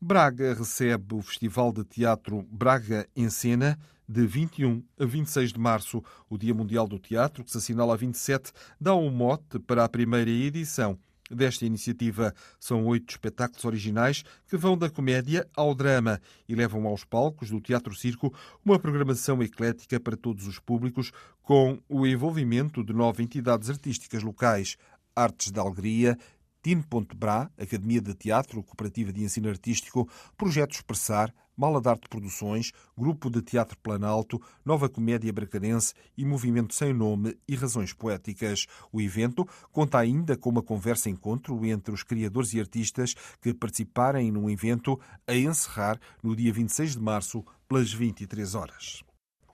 Braga 0.00 0.54
recebe 0.54 1.14
o 1.14 1.22
Festival 1.22 1.72
de 1.72 1.84
Teatro 1.84 2.42
Braga 2.50 3.06
em 3.14 3.30
Cena 3.30 3.78
de 4.08 4.26
21 4.26 4.82
a 4.98 5.04
26 5.04 5.52
de 5.52 5.60
março. 5.60 6.02
O 6.28 6.36
Dia 6.36 6.52
Mundial 6.52 6.88
do 6.88 6.98
Teatro, 6.98 7.44
que 7.44 7.50
se 7.50 7.58
assinala 7.58 7.94
a 7.94 7.96
27, 7.96 8.50
dá 8.80 8.94
um 8.94 9.10
mote 9.10 9.58
para 9.60 9.84
a 9.84 9.88
primeira 9.88 10.30
edição 10.30 10.98
desta 11.30 11.64
iniciativa. 11.64 12.34
São 12.58 12.84
oito 12.86 13.10
espetáculos 13.10 13.64
originais 13.64 14.24
que 14.48 14.56
vão 14.56 14.76
da 14.76 14.90
comédia 14.90 15.48
ao 15.54 15.74
drama 15.74 16.20
e 16.48 16.54
levam 16.54 16.86
aos 16.86 17.04
palcos 17.04 17.50
do 17.50 17.60
Teatro 17.60 17.94
Circo 17.94 18.34
uma 18.64 18.78
programação 18.78 19.42
eclética 19.42 20.00
para 20.00 20.16
todos 20.16 20.46
os 20.46 20.58
públicos, 20.58 21.12
com 21.42 21.78
o 21.88 22.06
envolvimento 22.06 22.84
de 22.84 22.92
nove 22.92 23.22
entidades 23.22 23.70
artísticas 23.70 24.22
locais. 24.22 24.76
Artes 25.14 25.50
da 25.50 25.60
Alegria, 25.60 26.16
Tino.bra, 26.62 27.50
Academia 27.58 28.00
de 28.00 28.14
Teatro, 28.14 28.62
Cooperativa 28.62 29.12
de 29.12 29.22
Ensino 29.22 29.48
Artístico, 29.48 30.08
Projeto 30.36 30.72
Expressar, 30.72 31.32
Mala 31.60 31.78
de 31.78 31.90
Arte 31.90 32.08
Produções, 32.08 32.72
Grupo 32.96 33.28
de 33.28 33.42
Teatro 33.42 33.76
Planalto, 33.76 34.40
Nova 34.64 34.88
Comédia 34.88 35.30
Bracarense 35.30 35.92
e 36.16 36.24
Movimento 36.24 36.74
Sem 36.74 36.94
Nome 36.94 37.36
e 37.46 37.54
Razões 37.54 37.92
Poéticas. 37.92 38.66
O 38.90 38.98
evento 38.98 39.46
conta 39.70 39.98
ainda 39.98 40.38
com 40.38 40.48
uma 40.48 40.62
conversa-encontro 40.62 41.62
entre 41.66 41.92
os 41.92 42.02
criadores 42.02 42.54
e 42.54 42.60
artistas 42.60 43.14
que 43.42 43.52
participarem 43.52 44.32
num 44.32 44.48
evento 44.48 44.98
a 45.26 45.34
encerrar 45.34 46.00
no 46.22 46.34
dia 46.34 46.50
26 46.50 46.92
de 46.92 47.00
março, 47.02 47.44
pelas 47.68 47.92
23 47.92 48.54
horas. 48.54 49.09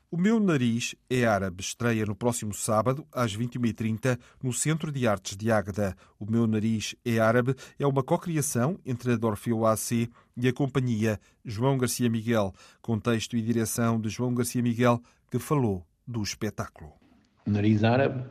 O 0.09 0.17
Meu 0.17 0.39
Nariz 0.39 0.95
é 1.11 1.27
Árabe 1.27 1.61
estreia 1.61 2.07
no 2.07 2.15
próximo 2.15 2.55
sábado, 2.55 3.05
às 3.13 3.37
21h30, 3.37 4.17
no 4.41 4.53
Centro 4.53 4.93
de 4.93 5.05
Artes 5.05 5.37
de 5.37 5.51
Águeda. 5.51 5.97
O 6.17 6.31
Meu 6.31 6.47
Nariz 6.47 6.95
é 7.05 7.19
Árabe 7.19 7.57
é 7.77 7.85
uma 7.85 8.05
cocriação 8.05 8.79
entre 8.87 9.13
a 9.13 9.17
Dorfeu 9.17 9.67
AC 9.67 10.09
e 10.37 10.47
a 10.47 10.53
companhia 10.53 11.19
João 11.45 11.77
Garcia 11.77 12.09
Miguel, 12.09 12.55
com 12.81 13.01
texto 13.01 13.37
e 13.37 13.43
direção 13.43 14.01
de 14.01 14.09
João 14.09 14.33
Garcia 14.33 14.63
Miguel, 14.63 15.03
que 15.29 15.41
falou 15.41 15.85
do 16.07 16.23
espetáculo. 16.23 16.93
O 17.45 17.51
Nariz 17.51 17.83
Árabe 17.83 18.25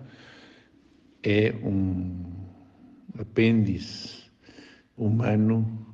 é 1.24 1.53
um 1.62 2.24
apêndice 3.20 4.32
humano, 4.96 5.94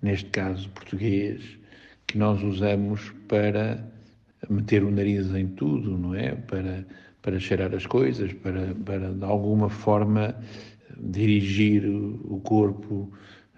neste 0.00 0.30
caso 0.30 0.70
português, 0.70 1.58
que 2.06 2.16
nós 2.16 2.42
usamos 2.42 3.12
para 3.28 3.99
meter 4.50 4.82
o 4.82 4.90
nariz 4.90 5.32
em 5.34 5.46
tudo, 5.48 5.96
não 5.96 6.14
é? 6.14 6.34
Para, 6.34 6.84
para 7.22 7.38
cheirar 7.38 7.74
as 7.74 7.86
coisas, 7.86 8.32
para, 8.32 8.74
para 8.84 9.12
de 9.12 9.24
alguma 9.24 9.68
forma 9.68 10.34
dirigir 10.98 11.84
o 11.86 12.40
corpo 12.44 13.10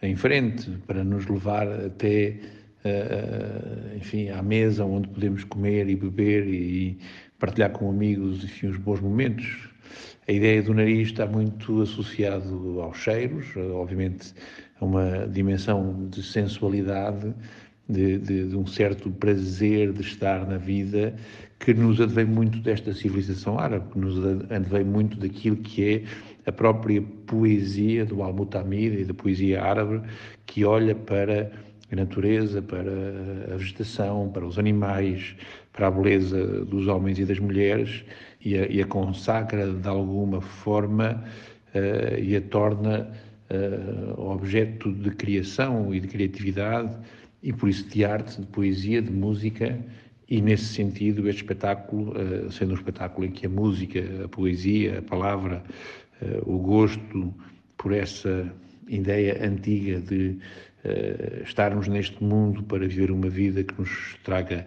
em 0.02 0.16
frente, 0.16 0.70
para 0.86 1.02
nos 1.04 1.26
levar 1.26 1.68
até, 1.68 2.36
uh, 2.84 3.96
enfim, 3.96 4.28
à 4.28 4.42
mesa 4.42 4.84
onde 4.84 5.08
podemos 5.08 5.44
comer 5.44 5.88
e 5.88 5.96
beber 5.96 6.46
e 6.46 6.98
partilhar 7.38 7.70
com 7.70 7.88
amigos, 7.88 8.44
enfim, 8.44 8.68
os 8.68 8.76
bons 8.76 9.00
momentos. 9.00 9.68
A 10.28 10.32
ideia 10.32 10.62
do 10.62 10.74
nariz 10.74 11.08
está 11.08 11.26
muito 11.26 11.82
associado 11.82 12.80
aos 12.80 12.96
cheiros, 12.96 13.46
obviamente 13.56 14.32
a 14.80 14.84
uma 14.84 15.28
dimensão 15.28 16.08
de 16.08 16.22
sensualidade, 16.22 17.32
de, 17.88 18.18
de, 18.18 18.48
de, 18.48 18.56
um 18.56 18.66
certo 18.66 19.10
prazer 19.10 19.92
de 19.92 20.02
estar 20.02 20.46
na 20.46 20.56
vida 20.56 21.14
que 21.58 21.74
nos 21.74 22.00
advém 22.00 22.24
muito 22.24 22.58
desta 22.58 22.92
civilização 22.92 23.58
árabe, 23.58 23.90
que 23.92 23.98
nos 23.98 24.18
advém 24.50 24.84
muito 24.84 25.16
daquilo 25.18 25.56
que 25.56 25.94
é 25.94 26.02
a 26.46 26.52
própria 26.52 27.02
poesia 27.26 28.04
do 28.04 28.22
Al-Mutamid 28.22 29.00
e 29.00 29.04
da 29.04 29.14
poesia 29.14 29.62
árabe, 29.62 30.00
que 30.46 30.64
olha 30.64 30.94
para 30.94 31.52
a 31.90 31.96
natureza, 31.96 32.60
para 32.60 32.90
a 33.52 33.56
vegetação, 33.56 34.30
para 34.32 34.46
os 34.46 34.58
animais, 34.58 35.36
para 35.72 35.88
a 35.88 35.90
beleza 35.90 36.64
dos 36.64 36.86
homens 36.88 37.18
e 37.18 37.24
das 37.24 37.38
mulheres 37.38 38.04
e 38.44 38.56
a, 38.56 38.66
e 38.66 38.80
a 38.80 38.86
consagra 38.86 39.72
de 39.72 39.88
alguma 39.88 40.40
forma 40.40 41.22
uh, 41.74 42.18
e 42.18 42.34
a 42.34 42.40
torna 42.40 43.10
uh, 43.50 44.20
objeto 44.20 44.92
de 44.92 45.10
criação 45.10 45.94
e 45.94 46.00
de 46.00 46.08
criatividade 46.08 46.94
e 47.42 47.52
por 47.52 47.68
isso 47.68 47.88
de 47.88 48.04
arte, 48.04 48.40
de 48.40 48.46
poesia, 48.46 49.02
de 49.02 49.10
música 49.10 49.78
e 50.28 50.40
nesse 50.40 50.64
sentido 50.64 51.28
este 51.28 51.42
espetáculo, 51.42 52.12
uh, 52.12 52.50
sendo 52.52 52.72
um 52.72 52.76
espetáculo 52.76 53.26
em 53.26 53.30
que 53.30 53.46
a 53.46 53.50
música, 53.50 54.24
a 54.24 54.28
poesia, 54.28 54.98
a 54.98 55.02
palavra, 55.02 55.62
o 56.46 56.56
gosto 56.56 57.34
por 57.76 57.92
essa 57.92 58.54
ideia 58.86 59.44
antiga 59.44 59.98
de 60.00 60.38
estarmos 61.42 61.88
neste 61.88 62.22
mundo 62.22 62.62
para 62.62 62.86
viver 62.86 63.10
uma 63.10 63.28
vida 63.28 63.64
que 63.64 63.76
nos 63.76 64.16
traga 64.22 64.64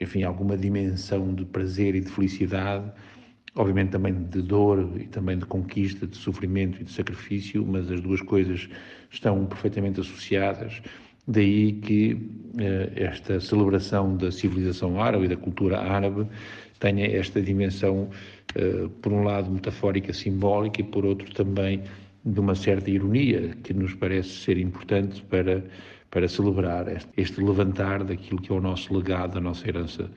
enfim, 0.00 0.22
alguma 0.22 0.56
dimensão 0.56 1.34
de 1.34 1.44
prazer 1.44 1.94
e 1.94 2.00
de 2.00 2.10
felicidade, 2.10 2.90
obviamente 3.54 3.90
também 3.90 4.14
de 4.14 4.40
dor 4.40 4.90
e 4.98 5.06
também 5.06 5.38
de 5.38 5.44
conquista, 5.44 6.06
de 6.06 6.16
sofrimento 6.16 6.80
e 6.80 6.84
de 6.84 6.90
sacrifício, 6.90 7.64
mas 7.66 7.90
as 7.90 8.00
duas 8.00 8.22
coisas 8.22 8.68
estão 9.10 9.44
perfeitamente 9.44 10.00
associadas. 10.00 10.82
Daí 11.26 11.72
que 11.72 12.16
eh, 12.58 12.92
esta 12.96 13.40
celebração 13.40 14.16
da 14.16 14.30
civilização 14.32 15.00
árabe 15.00 15.26
e 15.26 15.28
da 15.28 15.36
cultura 15.36 15.78
árabe 15.78 16.26
tenha 16.78 17.06
esta 17.06 17.40
dimensão, 17.40 18.08
eh, 18.54 18.88
por 19.02 19.12
um 19.12 19.22
lado 19.22 19.50
metafórica, 19.50 20.12
simbólica 20.12 20.80
e 20.80 20.84
por 20.84 21.04
outro 21.04 21.32
também 21.34 21.82
de 22.24 22.40
uma 22.40 22.54
certa 22.54 22.90
ironia 22.90 23.56
que 23.62 23.72
nos 23.72 23.94
parece 23.94 24.30
ser 24.30 24.58
importante 24.58 25.22
para 25.22 25.62
para 26.10 26.28
celebrar 26.28 26.88
este, 26.88 27.08
este, 27.16 27.40
levantar 27.40 28.04
daquilo 28.04 28.40
que 28.40 28.50
é 28.50 28.54
o 28.54 28.60
nosso 28.60 28.92
legado, 28.92 29.38
a 29.38 29.40
nossa 29.40 29.68
herança 29.68 30.10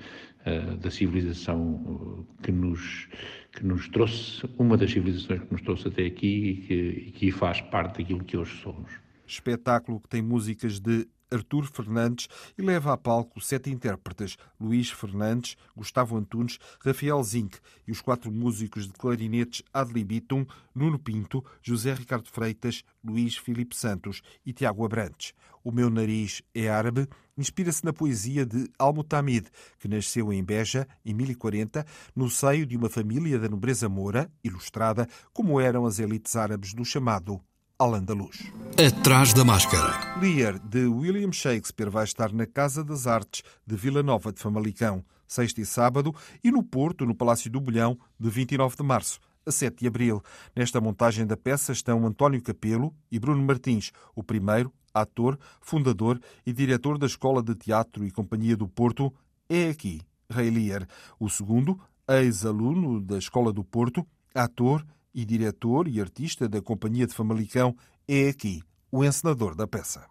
uh, 0.46 0.78
da 0.78 0.90
civilização 0.90 2.26
que 2.42 2.52
nos, 2.52 3.08
que 3.52 3.64
nos 3.64 3.88
trouxe, 3.90 4.44
uma 4.58 4.76
das 4.76 4.92
civilizações 4.92 5.42
que 5.42 5.52
nos 5.52 5.62
trouxe 5.62 5.88
até 5.88 6.06
aqui 6.06 6.28
e 6.28 6.56
que, 6.56 6.74
e 6.74 7.12
que 7.12 7.32
faz 7.32 7.62
parte 7.62 8.00
daquilo 8.00 8.24
que 8.24 8.36
hoje 8.36 8.60
somos. 8.62 9.03
Espetáculo 9.26 10.00
que 10.00 10.10
tem 10.10 10.22
músicas 10.22 10.80
de 10.80 11.08
Artur 11.34 11.66
Fernandes 11.66 12.28
e 12.58 12.62
leva 12.62 12.94
a 12.94 12.98
palco 12.98 13.42
sete 13.42 13.72
intérpretes: 13.72 14.38
Luís 14.60 14.92
Fernandes, 14.92 15.58
Gustavo 15.76 16.16
Antunes, 16.16 16.60
Rafael 16.80 17.22
Zinck 17.24 17.58
e 17.88 17.92
os 17.92 18.02
quatro 18.02 18.32
músicos 18.32 18.86
de 18.86 18.94
clarinetes 18.94 19.64
Adli 19.74 20.04
Bitum, 20.04 20.46
Nuno 20.76 21.00
Pinto, 21.00 21.44
José 21.62 21.94
Ricardo 21.94 22.30
Freitas, 22.30 22.84
Luís 23.04 23.36
Filipe 23.36 23.76
Santos 23.76 24.22
e 24.46 24.54
Tiago 24.54 24.86
Abrantes. 24.86 25.34
O 25.64 25.72
Meu 25.72 25.90
Nariz 25.90 26.44
é 26.54 26.70
Árabe 26.70 27.08
inspira-se 27.36 27.84
na 27.84 27.92
poesia 27.92 28.46
de 28.46 28.70
Al-Mutamid, 28.78 29.48
que 29.80 29.88
nasceu 29.88 30.32
em 30.32 30.44
Beja, 30.44 30.88
em 31.04 31.16
1040, 31.16 31.84
no 32.16 32.30
seio 32.30 32.64
de 32.64 32.78
uma 32.78 32.90
família 32.90 33.40
da 33.40 33.50
nobreza 33.50 33.90
moura, 33.90 34.32
ilustrada, 34.44 35.08
como 35.34 35.60
eram 35.60 35.86
as 35.86 35.98
elites 35.98 36.36
árabes 36.36 36.76
do 36.76 36.86
chamado 36.86 37.42
Al-Andalus. 37.84 38.50
Atrás 38.78 39.34
da 39.34 39.44
máscara. 39.44 40.18
Lear, 40.18 40.58
de 40.58 40.86
William 40.86 41.34
Shakespeare, 41.34 41.90
vai 41.90 42.06
estar 42.06 42.32
na 42.32 42.46
Casa 42.46 42.82
das 42.82 43.08
Artes 43.08 43.44
de 43.68 43.76
Vila 43.76 44.02
Nova 44.02 44.32
de 44.32 44.40
Famalicão, 44.40 45.04
sexta 45.28 45.60
e 45.60 45.66
sábado, 45.66 46.16
e 46.42 46.50
no 46.50 46.64
Porto, 46.64 47.06
no 47.06 47.14
Palácio 47.14 47.52
do 47.52 47.60
Bolhão, 47.60 48.00
de 48.18 48.30
29 48.30 48.78
de 48.78 48.84
março 48.84 49.20
a 49.46 49.52
7 49.52 49.82
de 49.82 49.88
abril. 49.88 50.24
Nesta 50.56 50.80
montagem 50.80 51.28
da 51.28 51.36
peça 51.36 51.74
estão 51.74 52.08
António 52.08 52.42
Capelo 52.42 52.96
e 53.12 53.20
Bruno 53.20 53.44
Martins, 53.44 53.92
o 54.16 54.24
primeiro, 54.24 54.72
ator, 54.94 55.38
fundador 55.60 56.18
e 56.46 56.54
diretor 56.54 56.98
da 56.98 57.06
Escola 57.06 57.44
de 57.44 57.54
Teatro 57.54 58.06
e 58.06 58.12
Companhia 58.12 58.56
do 58.56 58.66
Porto, 58.66 59.14
é 59.50 59.68
aqui, 59.68 60.00
Rei 60.30 60.50
Lear. 60.50 60.88
O 61.20 61.30
segundo, 61.30 61.78
ex-aluno 62.08 63.02
da 63.02 63.18
Escola 63.18 63.52
do 63.52 63.62
Porto, 63.62 64.08
ator 64.34 64.86
e 65.14 65.26
diretor 65.26 65.88
e 65.88 66.02
artista 66.02 66.48
da 66.48 66.62
Companhia 66.62 67.08
de 67.08 67.14
Famalicão, 67.14 67.76
é 68.08 68.30
aqui 68.30 68.62
o 68.92 69.04
encenador 69.04 69.56
da 69.56 69.68
peça. 69.68 70.06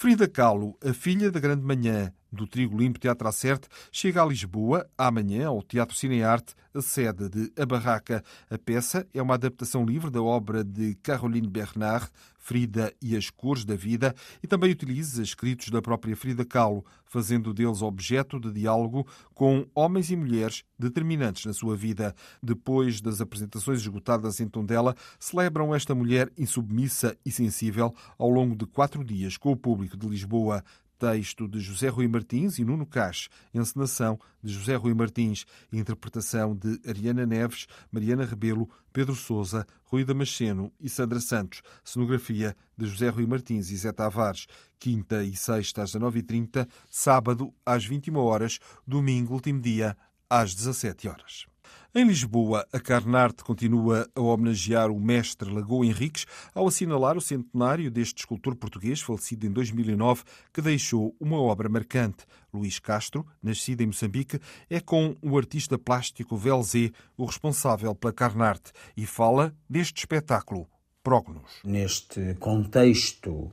Frida 0.00 0.26
Kahlo, 0.26 0.78
a 0.82 0.94
filha 0.94 1.30
da 1.30 1.38
Grande 1.38 1.62
Manhã 1.62 2.10
do 2.32 2.46
Trigo 2.46 2.78
Limpo 2.78 2.98
Teatro 2.98 3.28
Acerte, 3.28 3.68
chega 3.90 4.22
a 4.22 4.26
Lisboa 4.26 4.88
amanhã 4.96 5.48
ao 5.48 5.62
Teatro 5.62 5.96
Cine 5.96 6.22
Arte, 6.22 6.54
a 6.72 6.80
sede 6.80 7.28
de 7.28 7.52
A 7.60 7.66
Barraca. 7.66 8.24
A 8.48 8.56
peça 8.56 9.06
é 9.12 9.20
uma 9.20 9.34
adaptação 9.34 9.84
livre 9.84 10.10
da 10.10 10.22
obra 10.22 10.62
de 10.62 10.94
Caroline 11.02 11.48
Bernard, 11.48 12.08
Frida 12.38 12.92
e 13.02 13.16
as 13.16 13.28
Cores 13.28 13.64
da 13.64 13.76
Vida, 13.76 14.14
e 14.42 14.46
também 14.46 14.70
utiliza 14.70 15.22
escritos 15.22 15.68
da 15.68 15.82
própria 15.82 16.16
Frida 16.16 16.44
Kahlo, 16.44 16.84
fazendo 17.04 17.52
deles 17.52 17.82
objeto 17.82 18.40
de 18.40 18.50
diálogo 18.52 19.06
com 19.34 19.66
homens 19.74 20.10
e 20.10 20.16
mulheres 20.16 20.64
determinantes 20.78 21.44
na 21.44 21.52
sua 21.52 21.76
vida. 21.76 22.14
Depois 22.42 23.00
das 23.00 23.20
apresentações 23.20 23.80
esgotadas 23.80 24.40
em 24.40 24.48
Tondela, 24.48 24.94
celebram 25.18 25.74
esta 25.74 25.94
mulher 25.94 26.32
insubmissa 26.38 27.16
e 27.26 27.30
sensível 27.30 27.94
ao 28.16 28.30
longo 28.30 28.56
de 28.56 28.64
quatro 28.64 29.04
dias 29.04 29.36
com 29.36 29.52
o 29.52 29.56
público 29.56 29.89
de 29.96 30.08
Lisboa. 30.08 30.64
Texto 31.00 31.48
de 31.48 31.58
José 31.60 31.88
Rui 31.88 32.06
Martins 32.06 32.58
e 32.58 32.64
Nuno 32.64 32.84
Cás. 32.84 33.30
Encenação 33.54 34.20
de 34.42 34.52
José 34.52 34.76
Rui 34.76 34.92
Martins. 34.92 35.46
Interpretação 35.72 36.54
de 36.54 36.78
Ariana 36.86 37.24
Neves, 37.24 37.66
Mariana 37.90 38.26
Rebelo, 38.26 38.68
Pedro 38.92 39.14
Sousa, 39.14 39.66
Rui 39.84 40.04
Damasceno 40.04 40.70
e 40.78 40.90
Sandra 40.90 41.18
Santos. 41.18 41.62
Cenografia 41.82 42.54
de 42.76 42.86
José 42.86 43.08
Rui 43.08 43.26
Martins 43.26 43.70
e 43.70 43.76
Zé 43.76 43.92
Tavares. 43.92 44.46
Quinta 44.78 45.24
e 45.24 45.34
sexta 45.34 45.82
às 45.82 45.92
19h30, 45.92 46.68
sábado 46.90 47.52
às 47.64 47.84
21 47.84 48.16
horas, 48.18 48.58
domingo, 48.86 49.32
último 49.32 49.60
dia, 49.60 49.96
às 50.28 50.54
17 50.54 51.08
horas. 51.08 51.49
Em 51.92 52.06
Lisboa, 52.06 52.64
a 52.72 52.78
Carnarte 52.78 53.42
continua 53.42 54.08
a 54.14 54.20
homenagear 54.20 54.92
o 54.92 55.00
mestre 55.00 55.50
Lagoa 55.50 55.84
Henriques 55.84 56.24
ao 56.54 56.68
assinalar 56.68 57.16
o 57.16 57.20
centenário 57.20 57.90
deste 57.90 58.18
escultor 58.18 58.54
português 58.54 59.00
falecido 59.00 59.44
em 59.44 59.50
2009, 59.50 60.22
que 60.52 60.62
deixou 60.62 61.16
uma 61.18 61.42
obra 61.42 61.68
marcante. 61.68 62.24
Luís 62.54 62.78
Castro, 62.78 63.26
nascido 63.42 63.80
em 63.80 63.86
Moçambique, 63.86 64.38
é 64.70 64.78
com 64.78 65.16
o 65.20 65.36
artista 65.36 65.76
plástico 65.76 66.36
Velzé 66.36 66.92
o 67.16 67.24
responsável 67.24 67.92
pela 67.92 68.12
Carnarte 68.12 68.70
e 68.96 69.04
fala 69.04 69.52
deste 69.68 69.98
espetáculo, 69.98 70.68
Prognos. 71.02 71.60
Neste 71.64 72.36
contexto 72.36 73.50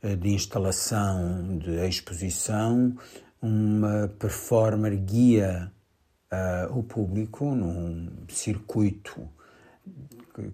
eh, 0.00 0.14
de 0.14 0.28
instalação, 0.28 1.58
de 1.58 1.84
exposição, 1.88 2.96
uma 3.42 4.06
performer 4.16 4.96
guia 4.96 5.72
uh, 6.32 6.78
o 6.78 6.82
público 6.82 7.54
num 7.54 8.08
circuito 8.28 9.28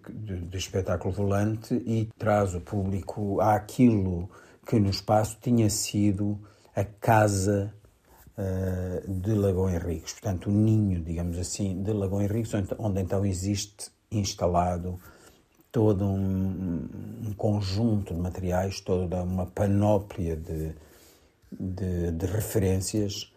de, 0.09 0.41
de, 0.41 0.57
espetáculo 0.57 1.13
volante 1.13 1.75
e 1.75 2.09
traz 2.19 2.55
o 2.55 2.61
público 2.61 3.41
àquilo 3.41 4.29
que 4.67 4.81
no 4.81 4.91
espaço 4.91 5.39
tinha 5.41 5.71
sido 5.71 6.39
a 6.75 6.85
casa 6.85 7.73
uh, 8.37 9.11
de 9.11 9.35
Lagoa 9.35 9.73
Henriques, 9.73 10.15
portanto 10.15 10.49
o 10.49 10.53
ninho, 10.53 11.03
digamos 11.03 11.39
assim, 11.39 11.83
de 11.83 11.93
Lagoa 11.93 12.25
Henriques, 12.25 12.53
onde, 12.55 12.75
onde 12.79 13.01
então 13.01 13.25
existe 13.25 13.91
instalado 14.11 14.99
todo 15.71 16.07
um, 16.07 16.89
um, 17.27 17.35
conjunto 17.37 18.15
de 18.15 18.21
materiais, 18.21 18.81
toda 18.81 19.23
uma 19.23 19.45
panóplia 19.45 20.35
de, 20.35 20.75
de, 21.53 22.11
de 22.13 22.27
referências 22.27 23.31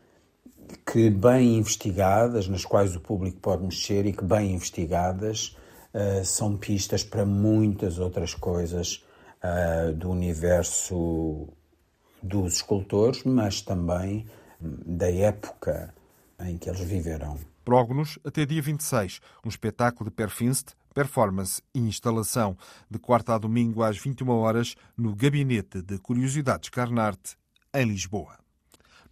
que 0.92 1.08
bem 1.10 1.58
investigadas, 1.58 2.48
nas 2.48 2.66
quais 2.66 2.96
o 2.96 3.00
público 3.00 3.40
pode 3.40 3.64
mexer 3.64 4.08
e 4.08 4.14
que 4.14 4.24
bem 4.24 4.54
investigadas 4.54 5.56
uh, 5.94 6.26
são 6.26 6.58
pistas 6.58 7.04
para 7.04 7.24
muitas 7.26 8.00
outras 8.00 8.34
coisas 8.34 9.06
uh, 9.44 9.94
do 9.94 10.10
universo 10.10 11.48
dos 12.24 12.56
escultores, 12.56 13.24
mas 13.24 13.62
também 13.62 14.26
da 14.60 15.12
época 15.12 15.94
em 16.40 16.58
que 16.58 16.68
eles 16.68 16.82
viveram. 16.82 17.38
Prógonos 17.64 18.18
até 18.26 18.44
dia 18.44 18.62
26, 18.62 19.22
um 19.46 19.50
espetáculo 19.50 20.10
de 20.10 20.16
Perfinst, 20.16 20.70
performance 20.92 21.62
e 21.74 21.80
instalação, 21.80 22.58
de 22.90 22.98
quarta 22.98 23.36
a 23.36 23.38
domingo 23.38 23.84
às 23.84 23.98
21 23.98 24.28
horas 24.30 24.76
no 24.98 25.16
Gabinete 25.16 25.84
de 25.84 26.00
Curiosidades 26.00 26.70
Carnarte, 26.70 27.38
em 27.76 27.86
Lisboa. 27.86 28.39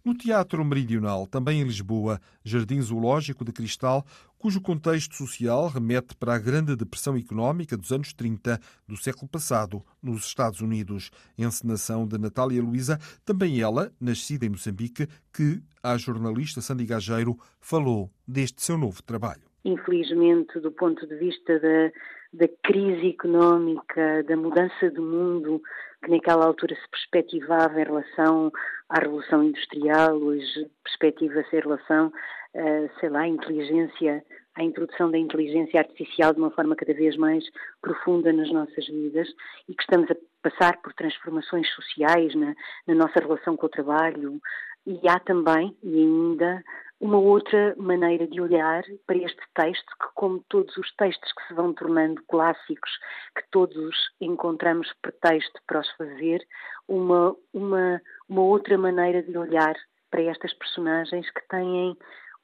No 0.08 0.14
Teatro 0.14 0.64
Meridional, 0.64 1.26
também 1.26 1.60
em 1.60 1.64
Lisboa, 1.64 2.18
Jardim 2.42 2.80
Zoológico 2.80 3.44
de 3.44 3.52
Cristal, 3.52 4.02
cujo 4.38 4.58
contexto 4.58 5.14
social 5.14 5.68
remete 5.68 6.16
para 6.16 6.32
a 6.32 6.38
Grande 6.38 6.74
Depressão 6.74 7.14
Económica 7.14 7.76
dos 7.76 7.92
anos 7.92 8.14
30 8.14 8.58
do 8.88 8.96
século 8.96 9.28
passado, 9.28 9.84
nos 10.02 10.24
Estados 10.24 10.62
Unidos. 10.62 11.10
Encenação 11.36 12.08
de 12.08 12.16
Natália 12.16 12.62
Luísa, 12.62 12.98
também 13.22 13.60
ela, 13.60 13.92
nascida 14.00 14.46
em 14.46 14.48
Moçambique, 14.48 15.06
que, 15.30 15.60
a 15.82 15.98
jornalista 15.98 16.62
Sandy 16.62 16.86
Gageiro, 16.86 17.36
falou 17.60 18.10
deste 18.26 18.62
seu 18.62 18.78
novo 18.78 19.02
trabalho. 19.02 19.42
infelizmente, 19.62 20.58
do 20.58 20.72
ponto 20.72 21.06
de 21.06 21.16
vista 21.16 21.60
da, 21.60 21.92
da 22.32 22.48
crise 22.64 23.10
económica, 23.10 24.24
da 24.26 24.38
mudança 24.38 24.90
do 24.90 25.02
mundo 25.02 25.60
que 26.02 26.10
naquela 26.10 26.46
altura 26.46 26.74
se 26.74 26.88
perspectivava 26.90 27.80
em 27.80 27.84
relação 27.84 28.52
à 28.88 29.00
Revolução 29.00 29.42
Industrial, 29.42 30.14
hoje 30.16 30.70
perspectiva-se 30.84 31.56
em 31.56 31.60
relação, 31.60 32.08
uh, 32.08 32.90
sei 33.00 33.08
lá, 33.08 33.20
à 33.20 33.28
inteligência, 33.28 34.24
à 34.54 34.62
introdução 34.62 35.10
da 35.10 35.18
inteligência 35.18 35.80
artificial 35.80 36.32
de 36.32 36.40
uma 36.40 36.50
forma 36.50 36.76
cada 36.76 36.94
vez 36.94 37.16
mais 37.16 37.44
profunda 37.80 38.32
nas 38.32 38.50
nossas 38.52 38.86
vidas 38.86 39.28
e 39.68 39.74
que 39.74 39.82
estamos 39.82 40.10
a 40.10 40.16
passar 40.42 40.80
por 40.82 40.92
transformações 40.94 41.68
sociais 41.74 42.34
na, 42.34 42.54
na 42.86 42.94
nossa 42.94 43.18
relação 43.20 43.56
com 43.56 43.66
o 43.66 43.70
trabalho. 43.70 44.40
E 44.88 45.06
há 45.06 45.20
também, 45.20 45.76
e 45.82 45.98
ainda, 45.98 46.64
uma 46.98 47.18
outra 47.18 47.74
maneira 47.76 48.26
de 48.26 48.40
olhar 48.40 48.82
para 49.06 49.18
este 49.18 49.42
texto, 49.54 49.86
que, 50.00 50.06
como 50.14 50.42
todos 50.48 50.74
os 50.78 50.90
textos 50.96 51.30
que 51.30 51.46
se 51.46 51.52
vão 51.52 51.74
tornando 51.74 52.22
clássicos, 52.26 52.90
que 53.36 53.42
todos 53.50 53.94
encontramos 54.18 54.90
pretexto 55.02 55.60
para 55.66 55.80
os 55.80 55.90
fazer, 55.90 56.42
uma, 56.88 57.36
uma, 57.52 58.00
uma 58.30 58.40
outra 58.40 58.78
maneira 58.78 59.22
de 59.22 59.36
olhar 59.36 59.76
para 60.10 60.22
estas 60.22 60.54
personagens 60.54 61.30
que 61.32 61.48
têm 61.48 61.94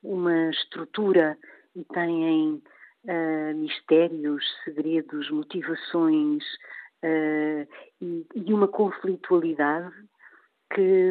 uma 0.02 0.50
estrutura 0.50 1.38
e 1.74 1.82
têm 1.94 2.62
uh, 3.04 3.56
mistérios, 3.56 4.44
segredos, 4.64 5.30
motivações 5.30 6.44
uh, 7.02 7.66
e, 8.02 8.26
e, 8.34 8.52
uma 8.52 8.68
conflitualidade 8.68 9.94
que, 10.74 11.10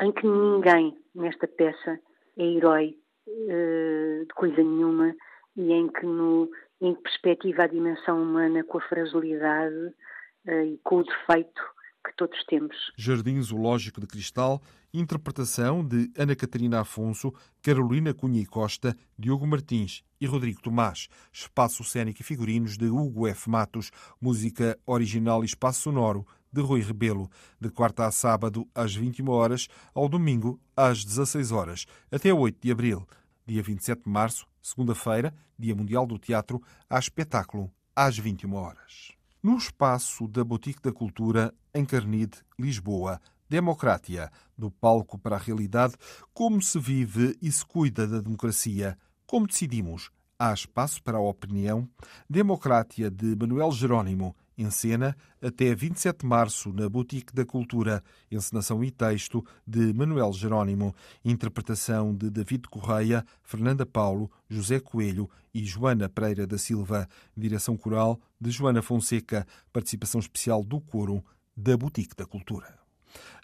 em 0.00 0.12
que 0.12 0.26
ninguém 0.26 0.96
nesta 1.14 1.46
peça 1.48 1.98
é 2.36 2.44
herói 2.44 2.96
uh, 3.26 4.26
de 4.26 4.34
coisa 4.34 4.56
nenhuma 4.56 5.14
e 5.56 5.72
em 5.72 5.88
que, 5.88 6.04
no, 6.04 6.50
em 6.80 6.94
perspectiva 6.94 7.64
a 7.64 7.66
dimensão 7.66 8.22
humana 8.22 8.62
com 8.64 8.78
a 8.78 8.88
fragilidade 8.88 9.94
uh, 10.46 10.64
e 10.64 10.78
com 10.84 10.98
o 10.98 11.04
defeito 11.04 11.62
que 12.06 12.16
todos 12.16 12.38
temos. 12.44 12.76
Jardim 12.96 13.40
Zoológico 13.42 14.00
de 14.00 14.06
Cristal, 14.06 14.62
interpretação 14.94 15.84
de 15.84 16.10
Ana 16.16 16.36
Catarina 16.36 16.80
Afonso, 16.80 17.32
Carolina 17.62 18.14
Cunha 18.14 18.40
e 18.40 18.46
Costa, 18.46 18.94
Diogo 19.18 19.46
Martins 19.46 20.04
e 20.20 20.26
Rodrigo 20.26 20.62
Tomás. 20.62 21.08
Espaço 21.32 21.82
cênico 21.82 22.20
e 22.20 22.24
figurinos 22.24 22.76
de 22.78 22.86
Hugo 22.86 23.26
F. 23.26 23.50
Matos, 23.50 23.90
música 24.20 24.78
original 24.86 25.42
e 25.42 25.46
espaço 25.46 25.82
sonoro 25.82 26.24
de 26.52 26.60
Rui 26.60 26.80
Rebelo, 26.80 27.30
de 27.60 27.70
quarta 27.70 28.06
a 28.06 28.10
sábado 28.10 28.66
às 28.74 28.94
21 28.94 29.28
horas, 29.30 29.68
ao 29.94 30.08
domingo 30.08 30.60
às 30.76 31.04
16 31.04 31.52
horas, 31.52 31.86
até 32.10 32.32
8 32.32 32.58
de 32.60 32.70
abril. 32.70 33.06
Dia 33.46 33.62
27 33.62 34.04
de 34.04 34.10
março, 34.10 34.46
segunda-feira, 34.60 35.34
Dia 35.58 35.74
Mundial 35.74 36.06
do 36.06 36.18
Teatro, 36.18 36.62
há 36.90 36.98
espetáculo 36.98 37.70
às 37.94 38.18
21 38.18 38.54
horas. 38.54 39.12
No 39.42 39.56
espaço 39.56 40.26
da 40.26 40.42
Boutique 40.42 40.82
da 40.82 40.92
Cultura, 40.92 41.54
em 41.72 41.84
Carnide, 41.84 42.38
Lisboa, 42.58 43.20
Democratia, 43.48 44.30
do 44.58 44.70
palco 44.70 45.16
para 45.16 45.36
a 45.36 45.38
realidade, 45.38 45.94
como 46.34 46.60
se 46.60 46.78
vive 46.80 47.36
e 47.40 47.50
se 47.52 47.64
cuida 47.64 48.06
da 48.06 48.20
democracia, 48.20 48.98
como 49.26 49.46
decidimos. 49.46 50.10
Há 50.38 50.52
espaço 50.52 51.02
para 51.02 51.18
a 51.18 51.20
opinião. 51.20 51.88
Democratia 52.28 53.10
de 53.10 53.36
Manuel 53.36 53.70
Jerónimo, 53.70 54.34
em 54.56 54.70
cena 54.70 55.16
até 55.40 55.74
27 55.74 56.20
de 56.20 56.26
março 56.26 56.72
na 56.72 56.88
Boutique 56.88 57.34
da 57.34 57.44
Cultura, 57.44 58.02
encenação 58.30 58.82
e 58.82 58.90
texto 58.90 59.44
de 59.66 59.92
Manuel 59.92 60.32
Jerónimo, 60.32 60.94
interpretação 61.24 62.14
de 62.14 62.30
David 62.30 62.68
Correia, 62.68 63.24
Fernanda 63.42 63.84
Paulo, 63.84 64.30
José 64.48 64.80
Coelho 64.80 65.28
e 65.52 65.64
Joana 65.64 66.08
Pereira 66.08 66.46
da 66.46 66.58
Silva, 66.58 67.08
direção 67.36 67.76
coral 67.76 68.20
de 68.40 68.50
Joana 68.50 68.82
Fonseca, 68.82 69.46
participação 69.72 70.20
especial 70.20 70.64
do 70.64 70.80
coro 70.80 71.24
da 71.56 71.76
Boutique 71.76 72.16
da 72.16 72.26
Cultura. 72.26 72.78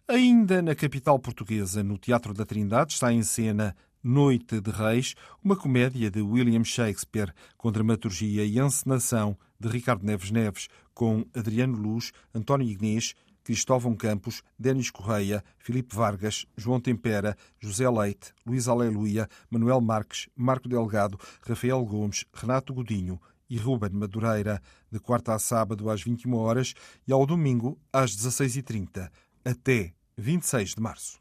Ainda 0.09 0.61
na 0.61 0.75
capital 0.75 1.19
portuguesa, 1.19 1.83
no 1.83 1.97
Teatro 1.97 2.35
da 2.35 2.45
Trindade, 2.45 2.93
está 2.95 3.13
em 3.13 3.23
cena 3.23 3.75
Noite 4.05 4.61
de 4.61 4.71
Reis, 4.71 5.15
uma 5.45 5.55
comédia 5.55 6.11
de 6.11 6.21
William 6.21 6.65
Shakespeare, 6.65 7.33
com 7.57 7.71
dramaturgia 7.71 8.45
e 8.45 8.59
encenação 8.59 9.39
de 9.61 9.69
Ricardo 9.69 10.05
Neves 10.05 10.33
Neves, 10.33 10.69
com 10.95 11.25
Adriano 11.35 11.77
Luz, 11.77 12.13
António 12.35 12.69
Ignês, 12.69 13.15
Cristóvão 13.45 13.95
Campos, 13.95 14.43
Denis 14.59 14.91
Correia, 14.91 15.45
Filipe 15.59 15.95
Vargas, 15.95 16.47
João 16.57 16.81
Tempera, 16.81 17.37
José 17.59 17.89
Leite, 17.89 18.33
Luís 18.47 18.69
Aleluia, 18.69 19.29
Manuel 19.51 19.81
Marques, 19.81 20.29
Marco 20.37 20.69
Delgado, 20.69 21.19
Rafael 21.47 21.85
Gomes, 21.85 22.25
Renato 22.33 22.73
Godinho 22.73 23.21
e 23.51 23.57
Ruben 23.57 23.91
Madureira, 23.91 24.63
de 24.91 24.99
quarta 24.99 25.35
a 25.35 25.39
sábado 25.39 25.91
às 25.91 26.03
21 26.03 26.35
horas 26.35 26.75
e 27.07 27.13
ao 27.13 27.27
domingo 27.27 27.79
às 27.93 28.17
16h30, 28.17 29.11
até 29.45 29.93
26 30.17 30.75
de 30.75 30.81
março. 30.81 31.21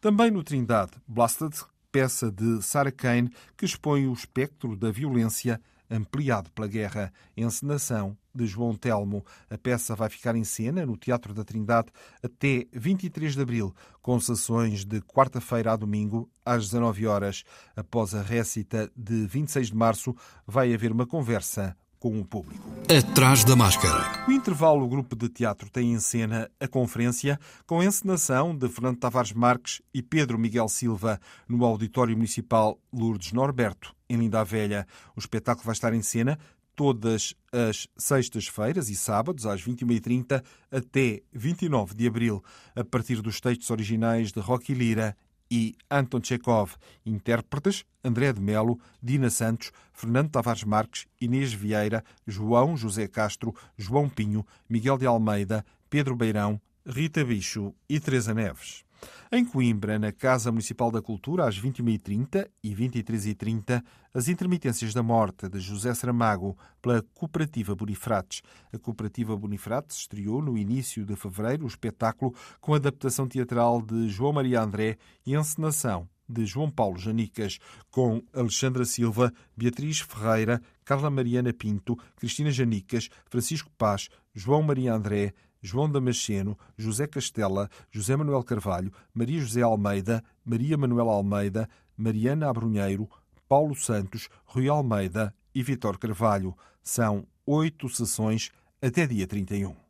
Também 0.00 0.30
no 0.30 0.42
Trindade, 0.42 0.92
Blasted, 1.06 1.56
peça 1.90 2.30
de 2.30 2.60
Sarah 2.60 2.90
Kane 2.90 3.32
que 3.56 3.64
expõe 3.64 4.06
o 4.06 4.12
espectro 4.12 4.76
da 4.76 4.90
violência 4.90 5.60
ampliado 5.96 6.50
pela 6.50 6.68
guerra. 6.68 7.12
Encenação 7.36 8.16
de 8.34 8.46
João 8.46 8.74
Telmo. 8.74 9.24
A 9.48 9.56
peça 9.56 9.94
vai 9.94 10.08
ficar 10.08 10.34
em 10.34 10.44
cena 10.44 10.84
no 10.84 10.96
Teatro 10.96 11.32
da 11.32 11.44
Trindade 11.44 11.88
até 12.22 12.66
23 12.72 13.34
de 13.34 13.40
abril, 13.40 13.74
com 14.02 14.18
sessões 14.18 14.84
de 14.84 15.00
quarta-feira 15.00 15.72
a 15.72 15.76
domingo 15.76 16.28
às 16.44 16.64
19 16.64 17.06
horas. 17.06 17.44
Após 17.76 18.14
a 18.14 18.22
récita 18.22 18.90
de 18.96 19.26
26 19.26 19.68
de 19.68 19.76
março, 19.76 20.14
vai 20.46 20.74
haver 20.74 20.92
uma 20.92 21.06
conversa 21.06 21.76
com 22.04 22.20
o 22.20 22.22
público. 22.22 22.68
Atrás 22.86 23.44
da 23.44 23.56
máscara. 23.56 24.26
O 24.28 24.30
intervalo 24.30 24.84
o 24.84 24.88
grupo 24.88 25.16
de 25.16 25.26
teatro 25.30 25.70
tem 25.70 25.94
em 25.94 25.98
cena 25.98 26.50
a 26.60 26.68
conferência 26.68 27.40
com 27.66 27.80
a 27.80 27.84
encenação 27.86 28.54
de 28.54 28.68
Fernando 28.68 28.98
Tavares 28.98 29.32
Marques 29.32 29.80
e 29.94 30.02
Pedro 30.02 30.38
Miguel 30.38 30.68
Silva 30.68 31.18
no 31.48 31.64
Auditório 31.64 32.14
Municipal 32.14 32.78
Lourdes 32.92 33.32
Norberto, 33.32 33.96
em 34.06 34.18
Linda 34.18 34.42
a 34.42 34.44
Velha. 34.44 34.86
O 35.16 35.18
espetáculo 35.18 35.64
vai 35.64 35.72
estar 35.72 35.94
em 35.94 36.02
cena 36.02 36.38
todas 36.76 37.34
as 37.50 37.88
sextas-feiras 37.96 38.90
e 38.90 38.96
sábados, 38.96 39.46
às 39.46 39.62
21h30 39.62 40.44
até 40.70 41.22
29 41.32 41.94
de 41.94 42.06
abril, 42.06 42.44
a 42.76 42.84
partir 42.84 43.22
dos 43.22 43.40
textos 43.40 43.70
originais 43.70 44.30
de 44.30 44.40
Rocky 44.40 44.74
Lira 44.74 45.16
e 45.50 45.74
Anton 45.90 46.20
Chekhov. 46.22 46.76
Intérpretes 47.04 47.84
André 48.04 48.32
de 48.32 48.40
Melo, 48.40 48.78
Dina 49.02 49.30
Santos, 49.30 49.72
Fernando 49.92 50.30
Tavares 50.30 50.64
Marques, 50.64 51.06
Inês 51.20 51.52
Vieira, 51.52 52.04
João 52.26 52.76
José 52.76 53.08
Castro, 53.08 53.54
João 53.78 54.08
Pinho, 54.08 54.46
Miguel 54.68 54.98
de 54.98 55.06
Almeida, 55.06 55.64
Pedro 55.88 56.14
Beirão, 56.14 56.60
Rita 56.86 57.24
Bicho 57.24 57.74
e 57.88 57.98
Teresa 57.98 58.34
Neves. 58.34 58.83
Em 59.32 59.44
Coimbra, 59.44 59.98
na 59.98 60.12
Casa 60.12 60.50
Municipal 60.50 60.90
da 60.90 61.02
Cultura, 61.02 61.48
às 61.48 61.60
21h30 61.60 62.48
e 62.62 62.74
23h30, 62.74 63.82
as 64.12 64.28
intermitências 64.28 64.94
da 64.94 65.02
morte 65.02 65.48
de 65.48 65.58
José 65.58 65.92
Saramago 65.94 66.56
pela 66.80 67.02
Cooperativa 67.14 67.74
Bonifrates. 67.74 68.42
A 68.72 68.78
Cooperativa 68.78 69.36
Bonifrates 69.36 69.98
estreou 69.98 70.40
no 70.40 70.56
início 70.56 71.04
de 71.04 71.16
fevereiro 71.16 71.64
o 71.64 71.68
espetáculo 71.68 72.34
com 72.60 72.74
adaptação 72.74 73.26
teatral 73.26 73.82
de 73.82 74.08
João 74.08 74.32
Maria 74.32 74.62
André 74.62 74.96
e 75.26 75.34
encenação 75.34 76.08
de 76.28 76.46
João 76.46 76.70
Paulo 76.70 76.98
Janicas, 76.98 77.58
com 77.90 78.22
Alexandra 78.32 78.84
Silva, 78.84 79.32
Beatriz 79.56 80.00
Ferreira, 80.00 80.60
Carla 80.84 81.10
Mariana 81.10 81.52
Pinto, 81.52 81.98
Cristina 82.16 82.50
Janicas, 82.50 83.08
Francisco 83.26 83.70
Paz, 83.76 84.08
João 84.34 84.62
Maria 84.62 84.94
André, 84.94 85.34
João 85.64 85.90
Damasceno, 85.90 86.58
José 86.76 87.06
Castela, 87.06 87.70
José 87.90 88.14
Manuel 88.14 88.44
Carvalho, 88.44 88.92
Maria 89.14 89.40
José 89.40 89.62
Almeida, 89.62 90.22
Maria 90.44 90.76
Manuela 90.76 91.12
Almeida, 91.12 91.66
Mariana 91.96 92.50
Abrunheiro, 92.50 93.08
Paulo 93.48 93.74
Santos, 93.74 94.28
Rui 94.44 94.68
Almeida 94.68 95.34
e 95.54 95.62
Vitor 95.62 95.96
Carvalho. 95.98 96.54
São 96.82 97.26
oito 97.46 97.88
sessões 97.88 98.50
até 98.82 99.06
dia 99.06 99.26
31. 99.26 99.83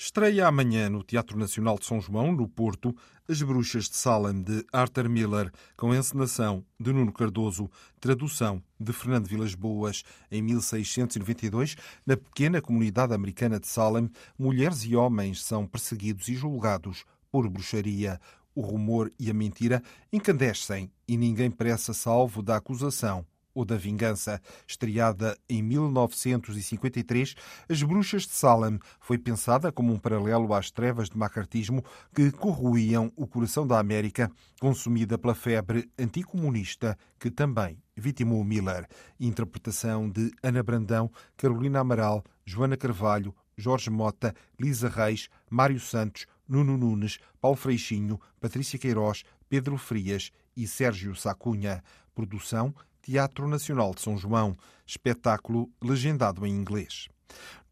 Estreia 0.00 0.46
amanhã 0.46 0.88
no 0.88 1.02
Teatro 1.02 1.36
Nacional 1.36 1.76
de 1.76 1.84
São 1.84 2.00
João, 2.00 2.30
no 2.30 2.46
Porto, 2.46 2.94
As 3.28 3.42
Bruxas 3.42 3.88
de 3.88 3.96
Salem, 3.96 4.40
de 4.40 4.64
Arthur 4.72 5.08
Miller, 5.08 5.50
com 5.76 5.92
encenação 5.92 6.64
de 6.78 6.92
Nuno 6.92 7.12
Cardoso, 7.12 7.68
tradução 7.98 8.62
de 8.78 8.92
Fernando 8.92 9.26
Vilas 9.26 9.56
Boas. 9.56 10.04
Em 10.30 10.40
1692, 10.40 11.74
na 12.06 12.16
pequena 12.16 12.62
comunidade 12.62 13.12
americana 13.12 13.58
de 13.58 13.66
Salem, 13.66 14.08
mulheres 14.38 14.84
e 14.84 14.94
homens 14.94 15.42
são 15.42 15.66
perseguidos 15.66 16.28
e 16.28 16.36
julgados 16.36 17.04
por 17.28 17.50
bruxaria. 17.50 18.20
O 18.54 18.60
rumor 18.60 19.12
e 19.18 19.28
a 19.28 19.34
mentira 19.34 19.82
encandescem 20.12 20.92
e 21.08 21.16
ninguém 21.16 21.50
pressa 21.50 21.92
salvo 21.92 22.40
da 22.40 22.54
acusação 22.54 23.26
ou 23.58 23.64
da 23.64 23.76
Vingança. 23.76 24.40
Estreada 24.68 25.36
em 25.48 25.60
1953, 25.62 27.34
As 27.68 27.82
Bruxas 27.82 28.22
de 28.22 28.32
Salem 28.32 28.78
foi 29.00 29.18
pensada 29.18 29.72
como 29.72 29.92
um 29.92 29.98
paralelo 29.98 30.54
às 30.54 30.70
trevas 30.70 31.10
de 31.10 31.18
macartismo 31.18 31.84
que 32.14 32.30
corroíam 32.30 33.12
o 33.16 33.26
coração 33.26 33.66
da 33.66 33.80
América, 33.80 34.30
consumida 34.60 35.18
pela 35.18 35.34
febre 35.34 35.90
anticomunista 35.98 36.96
que 37.18 37.32
também 37.32 37.82
vitimou 37.96 38.44
Miller. 38.44 38.86
Interpretação 39.18 40.08
de 40.08 40.30
Ana 40.40 40.62
Brandão, 40.62 41.10
Carolina 41.36 41.80
Amaral, 41.80 42.22
Joana 42.44 42.76
Carvalho, 42.76 43.34
Jorge 43.56 43.90
Mota, 43.90 44.32
Lisa 44.58 44.88
Reis, 44.88 45.28
Mário 45.50 45.80
Santos, 45.80 46.26
Nuno 46.48 46.76
Nunes, 46.76 47.18
Paulo 47.40 47.56
Freixinho, 47.56 48.20
Patrícia 48.40 48.78
Queiroz, 48.78 49.24
Pedro 49.48 49.76
Frias 49.76 50.30
e 50.56 50.64
Sérgio 50.64 51.16
Sacunha. 51.16 51.82
Produção 52.14 52.74
Teatro 53.08 53.48
Nacional 53.48 53.94
de 53.94 54.02
São 54.02 54.18
João. 54.18 54.54
Espetáculo 54.86 55.70
legendado 55.82 56.44
em 56.44 56.50
inglês. 56.50 57.08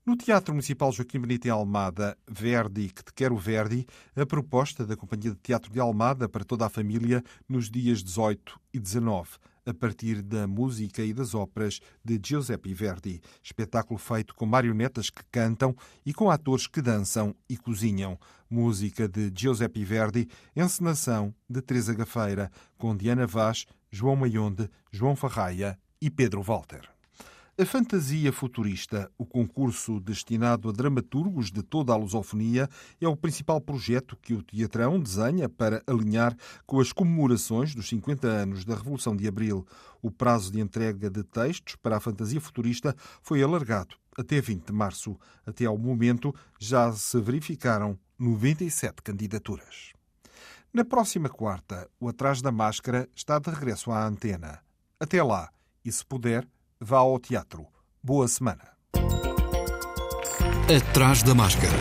No 0.06 0.16
Teatro 0.16 0.54
Municipal 0.54 0.90
Joaquim 0.90 1.20
Benito 1.20 1.46
em 1.46 1.50
Almada, 1.50 2.16
Verdi, 2.26 2.88
que 2.88 3.04
te 3.04 3.12
quero 3.12 3.36
Verdi, 3.36 3.86
a 4.16 4.24
proposta 4.24 4.86
da 4.86 4.96
Companhia 4.96 5.32
de 5.32 5.36
Teatro 5.36 5.70
de 5.70 5.78
Almada 5.78 6.26
para 6.26 6.42
toda 6.42 6.64
a 6.64 6.70
família 6.70 7.22
nos 7.46 7.68
dias 7.68 8.02
18 8.02 8.58
e 8.72 8.80
19 8.80 9.28
a 9.66 9.74
partir 9.74 10.22
da 10.22 10.46
música 10.46 11.02
e 11.02 11.12
das 11.12 11.34
óperas 11.34 11.80
de 12.04 12.20
Giuseppe 12.24 12.72
Verdi. 12.72 13.20
Espetáculo 13.42 13.98
feito 13.98 14.34
com 14.34 14.46
marionetas 14.46 15.10
que 15.10 15.22
cantam 15.30 15.76
e 16.04 16.14
com 16.14 16.30
atores 16.30 16.68
que 16.68 16.80
dançam 16.80 17.34
e 17.48 17.56
cozinham. 17.56 18.18
Música 18.48 19.08
de 19.08 19.32
Giuseppe 19.36 19.84
Verdi, 19.84 20.28
encenação 20.54 21.34
de 21.50 21.60
Teresa 21.60 21.92
Gafeira, 21.92 22.48
com 22.78 22.96
Diana 22.96 23.26
Vaz, 23.26 23.66
João 23.90 24.16
Maionde, 24.16 24.70
João 24.90 25.16
Farraia 25.16 25.78
e 26.00 26.10
Pedro 26.10 26.42
Walter. 26.42 26.88
A 27.58 27.64
Fantasia 27.64 28.30
Futurista, 28.34 29.10
o 29.16 29.24
concurso 29.24 29.98
destinado 29.98 30.68
a 30.68 30.72
dramaturgos 30.72 31.50
de 31.50 31.62
toda 31.62 31.90
a 31.90 31.96
lusofonia, 31.96 32.68
é 33.00 33.08
o 33.08 33.16
principal 33.16 33.62
projeto 33.62 34.14
que 34.20 34.34
o 34.34 34.42
Teatrão 34.42 35.00
desenha 35.00 35.48
para 35.48 35.82
alinhar 35.86 36.36
com 36.66 36.78
as 36.80 36.92
comemorações 36.92 37.74
dos 37.74 37.88
50 37.88 38.26
anos 38.26 38.62
da 38.66 38.74
Revolução 38.74 39.16
de 39.16 39.26
Abril. 39.26 39.66
O 40.02 40.10
prazo 40.10 40.52
de 40.52 40.60
entrega 40.60 41.08
de 41.08 41.24
textos 41.24 41.76
para 41.76 41.96
a 41.96 42.00
Fantasia 42.00 42.42
Futurista 42.42 42.94
foi 43.22 43.42
alargado 43.42 43.96
até 44.18 44.38
20 44.38 44.66
de 44.66 44.72
março. 44.72 45.18
Até 45.46 45.64
ao 45.64 45.78
momento 45.78 46.34
já 46.60 46.92
se 46.92 47.18
verificaram 47.22 47.98
97 48.18 49.00
candidaturas. 49.02 49.95
Na 50.76 50.84
próxima 50.84 51.30
quarta, 51.30 51.88
o 51.98 52.06
Atrás 52.06 52.42
da 52.42 52.52
Máscara 52.52 53.08
está 53.16 53.38
de 53.38 53.48
regresso 53.48 53.90
à 53.90 54.06
antena. 54.06 54.60
Até 55.00 55.22
lá, 55.22 55.48
e 55.82 55.90
se 55.90 56.04
puder, 56.04 56.46
vá 56.78 56.98
ao 56.98 57.18
teatro. 57.18 57.66
Boa 58.02 58.28
semana. 58.28 58.76
Atrás 60.68 61.22
da 61.22 61.34
máscara. 61.34 61.72